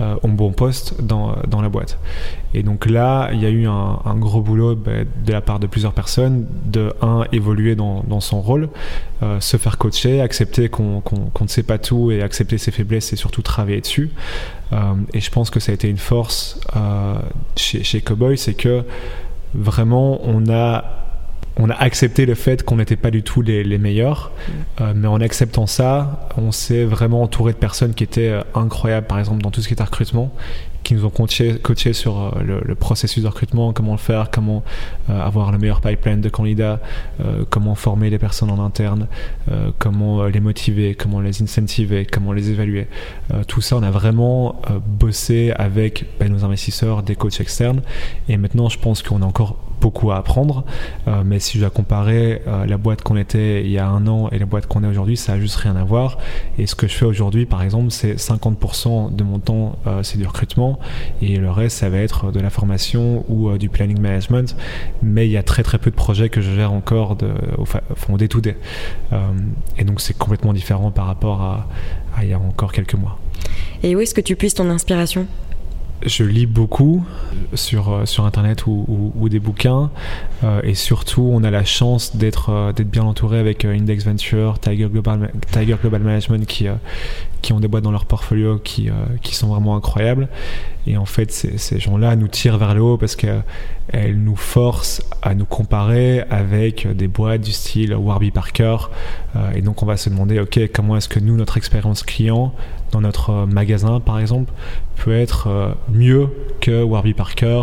euh, 0.00 0.16
au 0.22 0.28
bon 0.28 0.52
poste 0.52 1.02
dans, 1.02 1.36
dans, 1.46 1.60
la 1.60 1.68
boîte. 1.68 1.98
Et 2.54 2.62
donc 2.62 2.86
là, 2.86 3.28
il 3.34 3.42
y 3.42 3.46
a 3.46 3.50
eu 3.50 3.66
un, 3.66 4.14
gros 4.16 4.40
boulot 4.40 4.74
bah, 4.74 5.04
de 5.26 5.32
la 5.32 5.42
part 5.42 5.58
de 5.58 5.66
plusieurs 5.66 5.92
personnes 5.92 6.46
de, 6.64 6.94
un, 7.02 7.24
évoluer 7.32 7.74
dans, 7.74 8.20
son 8.20 8.40
rôle, 8.40 8.70
euh, 9.22 9.40
se 9.40 9.58
faire 9.58 9.76
coacher, 9.76 10.22
accepter 10.22 10.70
qu'on 10.70 11.02
ne 11.40 11.48
sait 11.48 11.62
pas 11.62 11.76
tout 11.76 12.10
et 12.10 12.22
accepter 12.22 12.56
ses 12.56 12.70
faiblesses 12.70 13.12
et 13.12 13.16
surtout 13.16 13.42
travailler 13.42 13.82
dessus. 13.82 14.10
Euh, 14.72 14.94
et 15.12 15.20
je 15.20 15.30
pense 15.30 15.50
que 15.50 15.60
ça 15.60 15.72
a 15.72 15.74
été 15.74 15.88
une 15.88 15.98
force 15.98 16.60
euh, 16.76 17.18
chez 17.56 18.00
Cowboy, 18.00 18.38
c'est 18.38 18.54
que 18.54 18.84
vraiment 19.54 20.20
on 20.24 20.50
a 20.50 21.01
on 21.56 21.70
a 21.70 21.74
accepté 21.74 22.26
le 22.26 22.34
fait 22.34 22.62
qu'on 22.62 22.76
n'était 22.76 22.96
pas 22.96 23.10
du 23.10 23.22
tout 23.22 23.42
les, 23.42 23.78
meilleurs, 23.78 24.32
mm. 24.32 24.52
euh, 24.80 24.92
mais 24.96 25.08
en 25.08 25.20
acceptant 25.20 25.66
ça, 25.66 26.28
on 26.36 26.52
s'est 26.52 26.84
vraiment 26.84 27.22
entouré 27.22 27.52
de 27.52 27.58
personnes 27.58 27.94
qui 27.94 28.04
étaient 28.04 28.30
euh, 28.30 28.42
incroyables, 28.54 29.06
par 29.06 29.18
exemple 29.18 29.42
dans 29.42 29.50
tout 29.50 29.60
ce 29.60 29.68
qui 29.68 29.74
est 29.74 29.82
recrutement, 29.82 30.32
qui 30.82 30.94
nous 30.94 31.04
ont 31.04 31.10
coaché, 31.10 31.58
coaché 31.58 31.92
sur 31.92 32.18
euh, 32.18 32.60
le, 32.64 32.74
processus 32.74 33.22
de 33.22 33.28
recrutement, 33.28 33.72
comment 33.72 33.92
le 33.92 33.98
faire, 33.98 34.30
comment 34.30 34.64
avoir 35.08 35.52
le 35.52 35.58
meilleur 35.58 35.80
pipeline 35.80 36.20
de 36.20 36.28
candidats, 36.28 36.80
comment 37.50 37.74
former 37.74 38.10
les 38.10 38.18
personnes 38.18 38.50
en 38.50 38.64
interne, 38.64 39.06
comment 39.78 40.24
les 40.24 40.40
motiver, 40.40 40.94
comment 40.94 41.20
les 41.20 41.42
incentiver, 41.42 42.06
comment 42.06 42.32
les 42.32 42.50
évaluer. 42.50 42.88
tout 43.46 43.60
ça, 43.60 43.76
on 43.76 43.82
a 43.82 43.90
vraiment 43.90 44.62
bossé 44.86 45.52
avec 45.56 46.06
ben, 46.18 46.32
nos 46.32 46.44
investisseurs, 46.44 47.02
des 47.02 47.14
coachs 47.14 47.40
externes, 47.40 47.82
et 48.28 48.36
maintenant, 48.36 48.68
je 48.68 48.78
pense 48.78 49.02
qu'on 49.02 49.22
a 49.22 49.26
encore 49.26 49.56
beaucoup 49.82 50.12
à 50.12 50.16
apprendre. 50.16 50.64
Euh, 51.08 51.22
mais 51.26 51.40
si 51.40 51.58
je 51.58 51.62
dois 51.62 51.70
comparer 51.70 52.40
euh, 52.46 52.64
la 52.64 52.78
boîte 52.78 53.02
qu'on 53.02 53.16
était 53.16 53.62
il 53.62 53.70
y 53.70 53.78
a 53.78 53.86
un 53.86 54.06
an 54.06 54.28
et 54.30 54.38
la 54.38 54.46
boîte 54.46 54.66
qu'on 54.66 54.82
est 54.84 54.86
aujourd'hui, 54.86 55.16
ça 55.16 55.34
a 55.34 55.38
juste 55.38 55.56
rien 55.56 55.76
à 55.76 55.84
voir. 55.84 56.18
Et 56.56 56.66
ce 56.66 56.74
que 56.74 56.86
je 56.86 56.94
fais 56.94 57.04
aujourd'hui, 57.04 57.44
par 57.44 57.62
exemple, 57.62 57.90
c'est 57.90 58.14
50% 58.14 59.14
de 59.14 59.24
mon 59.24 59.40
temps, 59.40 59.76
euh, 59.86 60.02
c'est 60.02 60.16
du 60.16 60.26
recrutement, 60.26 60.78
et 61.20 61.36
le 61.36 61.50
reste, 61.50 61.78
ça 61.78 61.90
va 61.90 61.98
être 61.98 62.30
de 62.30 62.40
la 62.40 62.50
formation 62.50 63.24
ou 63.28 63.58
du 63.58 63.68
planning 63.68 64.00
management. 64.00 64.56
Mais 65.02 65.26
il 65.26 65.32
y 65.32 65.36
a 65.36 65.42
très 65.42 65.62
très 65.62 65.78
peu 65.78 65.90
de 65.90 65.96
projets 65.96 66.28
que 66.28 66.40
je 66.40 66.52
gère 66.52 66.72
encore 66.72 67.16
au, 67.58 67.64
au 68.12 68.18
day 68.18 68.28
to 68.28 68.40
day. 68.40 68.56
et 69.78 69.84
donc 69.84 70.00
c'est 70.00 70.16
complètement 70.16 70.52
différent 70.52 70.90
par 70.90 71.06
rapport 71.06 71.42
à, 71.42 71.66
à 72.16 72.24
il 72.24 72.30
y 72.30 72.32
a 72.32 72.38
encore 72.38 72.72
quelques 72.72 72.94
mois. 72.94 73.18
Et 73.82 73.96
où 73.96 74.00
est-ce 74.00 74.14
que 74.14 74.20
tu 74.20 74.36
puisses 74.36 74.54
ton 74.54 74.70
inspiration? 74.70 75.26
Je 76.06 76.24
lis 76.24 76.46
beaucoup 76.46 77.04
sur, 77.54 77.92
euh, 77.92 78.04
Internet 78.18 78.66
ou, 78.66 79.28
des 79.28 79.40
bouquins. 79.40 79.90
Euh, 80.44 80.60
et 80.62 80.74
surtout, 80.74 81.28
on 81.32 81.42
a 81.44 81.50
la 81.50 81.64
chance 81.64 82.16
d'être 82.16 82.50
euh, 82.50 82.72
bien 82.84 83.04
entouré 83.04 83.38
avec 83.38 83.64
Index 83.64 84.04
Venture, 84.04 84.58
Tiger 84.58 84.88
Global, 84.88 85.30
Tiger 85.50 85.76
Global 85.80 86.02
Management 86.02 86.46
qui, 86.46 86.66
qui 87.42 87.52
ont 87.52 87.60
des 87.60 87.68
boîtes 87.68 87.84
dans 87.84 87.90
leur 87.90 88.06
portfolio 88.06 88.58
qui, 88.58 88.88
qui 89.22 89.34
sont 89.34 89.48
vraiment 89.48 89.76
incroyables. 89.76 90.28
Et 90.86 90.96
en 90.96 91.04
fait, 91.04 91.30
ces, 91.30 91.78
gens-là 91.78 92.16
nous 92.16 92.28
tirent 92.28 92.58
vers 92.58 92.74
le 92.74 92.82
haut 92.82 92.96
parce 92.96 93.14
qu'elles 93.14 94.16
nous 94.16 94.36
forcent 94.36 95.02
à 95.22 95.34
nous 95.34 95.44
comparer 95.44 96.22
avec 96.30 96.88
des 96.96 97.08
boîtes 97.08 97.42
du 97.42 97.52
style 97.52 97.94
Warby 97.94 98.30
Parker. 98.30 98.76
et 99.54 99.62
donc, 99.62 99.82
on 99.82 99.86
va 99.86 99.96
se 99.96 100.08
demander, 100.08 100.40
OK, 100.40 100.58
comment 100.72 100.96
est-ce 100.96 101.08
que 101.08 101.20
nous, 101.20 101.36
notre 101.36 101.56
expérience 101.56 102.02
client, 102.02 102.54
dans 102.92 103.00
notre 103.00 103.46
magasin, 103.46 104.00
par 104.00 104.20
exemple, 104.20 104.52
peut 104.96 105.14
être 105.14 105.48
euh, 105.48 105.72
mieux 105.90 106.28
que 106.60 106.82
Warby 106.82 107.14
Parker 107.14 107.62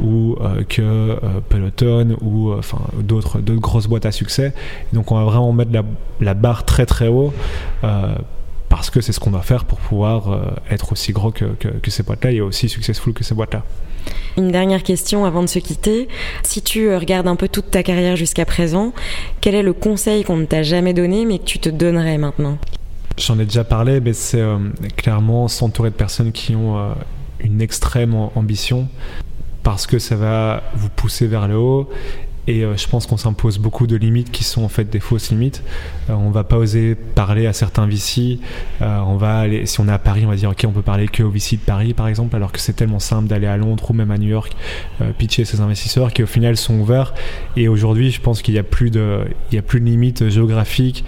ou 0.00 0.36
euh, 0.40 0.64
que 0.68 0.82
euh, 0.82 1.16
Peloton 1.48 2.16
ou 2.20 2.52
enfin 2.52 2.78
d'autres 2.98 3.40
grosses 3.40 3.86
boîtes 3.86 4.06
à 4.06 4.12
succès. 4.12 4.52
donc 4.92 5.12
on 5.12 5.16
va 5.16 5.24
vraiment 5.24 5.52
mettre 5.52 5.70
la, 6.20 6.34
barre 6.34 6.64
très 6.64 6.84
très 6.84 7.08
haut 7.08 7.32
parce 8.74 8.90
que 8.90 9.00
c'est 9.00 9.12
ce 9.12 9.20
qu'on 9.20 9.30
doit 9.30 9.42
faire 9.42 9.64
pour 9.66 9.78
pouvoir 9.78 10.56
être 10.68 10.90
aussi 10.90 11.12
gros 11.12 11.30
que, 11.30 11.44
que 11.44 11.90
ces 11.90 12.02
boîtes-là 12.02 12.32
et 12.32 12.40
aussi 12.40 12.68
successful 12.68 13.12
que 13.12 13.22
ces 13.22 13.34
boîtes-là. 13.34 13.62
Une 14.36 14.50
dernière 14.50 14.82
question 14.82 15.24
avant 15.24 15.42
de 15.42 15.46
se 15.48 15.58
quitter. 15.58 16.08
Si 16.42 16.60
tu 16.62 16.88
euh, 16.88 16.98
regardes 16.98 17.28
un 17.28 17.36
peu 17.36 17.48
toute 17.48 17.70
ta 17.70 17.82
carrière 17.82 18.16
jusqu'à 18.16 18.44
présent, 18.44 18.92
quel 19.40 19.54
est 19.54 19.62
le 19.62 19.72
conseil 19.72 20.24
qu'on 20.24 20.36
ne 20.36 20.44
t'a 20.44 20.62
jamais 20.62 20.92
donné 20.92 21.24
mais 21.24 21.38
que 21.38 21.44
tu 21.44 21.58
te 21.58 21.68
donnerais 21.68 22.18
maintenant? 22.18 22.58
J'en 23.16 23.38
ai 23.38 23.44
déjà 23.44 23.62
parlé, 23.62 24.00
mais 24.00 24.12
c'est 24.12 24.40
euh, 24.40 24.58
clairement 24.96 25.46
s'entourer 25.46 25.90
de 25.90 25.94
personnes 25.94 26.32
qui 26.32 26.56
ont 26.56 26.76
euh, 26.76 26.92
une 27.40 27.62
extrême 27.62 28.14
ambition 28.34 28.88
parce 29.62 29.86
que 29.86 29.98
ça 29.98 30.16
va 30.16 30.64
vous 30.74 30.90
pousser 30.90 31.26
vers 31.26 31.46
le 31.46 31.56
haut 31.56 31.88
et 32.46 32.62
euh, 32.62 32.76
je 32.76 32.86
pense 32.88 33.06
qu'on 33.06 33.16
s'impose 33.16 33.58
beaucoup 33.58 33.86
de 33.86 33.96
limites 33.96 34.30
qui 34.30 34.44
sont 34.44 34.62
en 34.62 34.68
fait 34.68 34.84
des 34.84 35.00
fausses 35.00 35.30
limites. 35.30 35.62
Euh, 36.10 36.14
on 36.14 36.30
va 36.30 36.44
pas 36.44 36.56
oser 36.56 36.94
parler 36.94 37.46
à 37.46 37.52
certains 37.52 37.86
VC. 37.86 38.38
Euh, 38.82 38.98
on 39.06 39.16
va 39.16 39.38
aller, 39.38 39.66
si 39.66 39.80
on 39.80 39.88
est 39.88 39.92
à 39.92 39.98
Paris, 39.98 40.22
on 40.26 40.28
va 40.28 40.36
dire 40.36 40.50
ok, 40.50 40.64
on 40.66 40.72
peut 40.72 40.82
parler 40.82 41.08
que 41.08 41.22
au 41.22 41.30
VC 41.30 41.56
de 41.56 41.62
Paris 41.62 41.94
par 41.94 42.08
exemple, 42.08 42.36
alors 42.36 42.52
que 42.52 42.60
c'est 42.60 42.74
tellement 42.74 42.98
simple 42.98 43.28
d'aller 43.28 43.46
à 43.46 43.56
Londres 43.56 43.90
ou 43.90 43.92
même 43.94 44.10
à 44.10 44.18
New 44.18 44.28
York 44.28 44.54
pitcher 45.18 45.44
ses 45.44 45.60
investisseurs 45.60 46.12
qui 46.12 46.22
au 46.22 46.26
final 46.26 46.56
sont 46.56 46.74
ouverts. 46.74 47.14
Et 47.56 47.68
aujourd'hui, 47.68 48.10
je 48.10 48.20
pense 48.20 48.42
qu'il 48.42 48.54
y 48.54 48.58
a 48.58 48.62
plus 48.62 48.90
de, 48.90 49.20
il 49.50 49.54
y 49.54 49.58
a 49.58 49.62
plus 49.62 49.80
de 49.80 49.86
limites 49.86 50.28
géographiques 50.28 51.04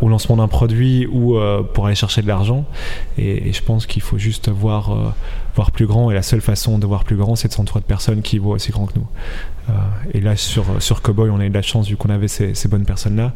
au 0.00 0.08
lancement 0.08 0.36
d'un 0.36 0.48
produit 0.48 1.06
ou 1.06 1.38
pour 1.74 1.86
aller 1.86 1.94
chercher 1.94 2.22
de 2.22 2.28
l'argent. 2.28 2.64
Et, 3.18 3.48
et, 3.48 3.52
je 3.52 3.62
pense 3.62 3.86
qu'il 3.86 4.02
faut 4.02 4.18
juste 4.18 4.48
voir 4.48 5.14
voir 5.54 5.70
plus 5.70 5.86
grand. 5.86 6.10
Et 6.10 6.14
la 6.14 6.22
seule 6.22 6.40
façon 6.40 6.78
de 6.78 6.86
voir 6.86 7.04
plus 7.04 7.16
grand, 7.16 7.36
c'est 7.36 7.48
de 7.48 7.52
s'entourer 7.52 7.80
de 7.80 7.86
personnes 7.86 8.22
qui 8.22 8.38
voient 8.38 8.54
aussi 8.54 8.72
grand 8.72 8.86
que 8.86 8.98
nous. 8.98 9.06
Euh, 9.70 9.72
et 10.14 10.20
là, 10.20 10.36
sur, 10.36 10.82
sur 10.82 11.02
Cowboy, 11.02 11.30
on 11.30 11.40
a 11.40 11.46
eu 11.46 11.48
de 11.48 11.54
la 11.54 11.62
chance 11.62 11.88
vu 11.88 11.96
qu'on 11.96 12.10
avait 12.10 12.28
ces, 12.28 12.54
ces, 12.54 12.68
bonnes 12.68 12.84
personnes-là. 12.84 13.32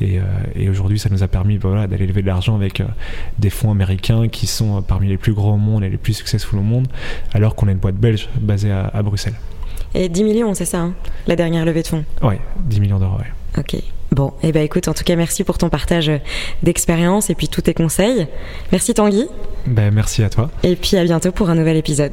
Et, 0.00 0.18
euh, 0.18 0.22
et 0.54 0.68
aujourd'hui, 0.68 0.98
ça 0.98 1.08
nous 1.10 1.22
a 1.22 1.28
permis 1.28 1.56
voilà, 1.56 1.86
d'aller 1.86 2.06
lever 2.06 2.22
de 2.22 2.26
l'argent 2.26 2.54
avec 2.54 2.80
euh, 2.80 2.84
des 3.38 3.50
fonds 3.50 3.70
américains 3.70 4.28
qui 4.28 4.46
sont 4.46 4.82
parmi 4.82 5.08
les 5.08 5.16
plus 5.16 5.32
gros 5.32 5.52
au 5.52 5.56
monde 5.56 5.84
et 5.84 5.88
les 5.88 5.96
plus 5.96 6.14
successful 6.14 6.58
au 6.58 6.62
monde, 6.62 6.88
alors 7.32 7.54
qu'on 7.54 7.68
a 7.68 7.72
une 7.72 7.78
boîte 7.78 7.96
belge 7.96 8.28
basée 8.40 8.70
à, 8.70 8.86
à 8.86 9.02
Bruxelles. 9.02 9.36
Et 9.94 10.08
10 10.08 10.24
millions, 10.24 10.54
c'est 10.54 10.66
ça, 10.66 10.80
hein, 10.80 10.94
la 11.26 11.36
dernière 11.36 11.64
levée 11.64 11.82
de 11.82 11.88
fonds? 11.88 12.04
Oui, 12.22 12.34
10 12.60 12.80
millions 12.80 12.98
d'euros, 12.98 13.16
ouais. 13.18 13.58
Ok. 13.58 13.76
Bon, 14.10 14.28
et 14.42 14.48
eh 14.48 14.52
ben 14.52 14.62
écoute, 14.62 14.88
en 14.88 14.94
tout 14.94 15.04
cas, 15.04 15.16
merci 15.16 15.44
pour 15.44 15.58
ton 15.58 15.68
partage 15.68 16.10
d'expérience 16.62 17.28
et 17.28 17.34
puis 17.34 17.48
tous 17.48 17.60
tes 17.60 17.74
conseils. 17.74 18.26
Merci 18.72 18.94
Tanguy. 18.94 19.26
Ben, 19.66 19.92
merci 19.92 20.22
à 20.22 20.30
toi. 20.30 20.50
Et 20.62 20.76
puis 20.76 20.96
à 20.96 21.04
bientôt 21.04 21.30
pour 21.30 21.50
un 21.50 21.54
nouvel 21.54 21.76
épisode. 21.76 22.12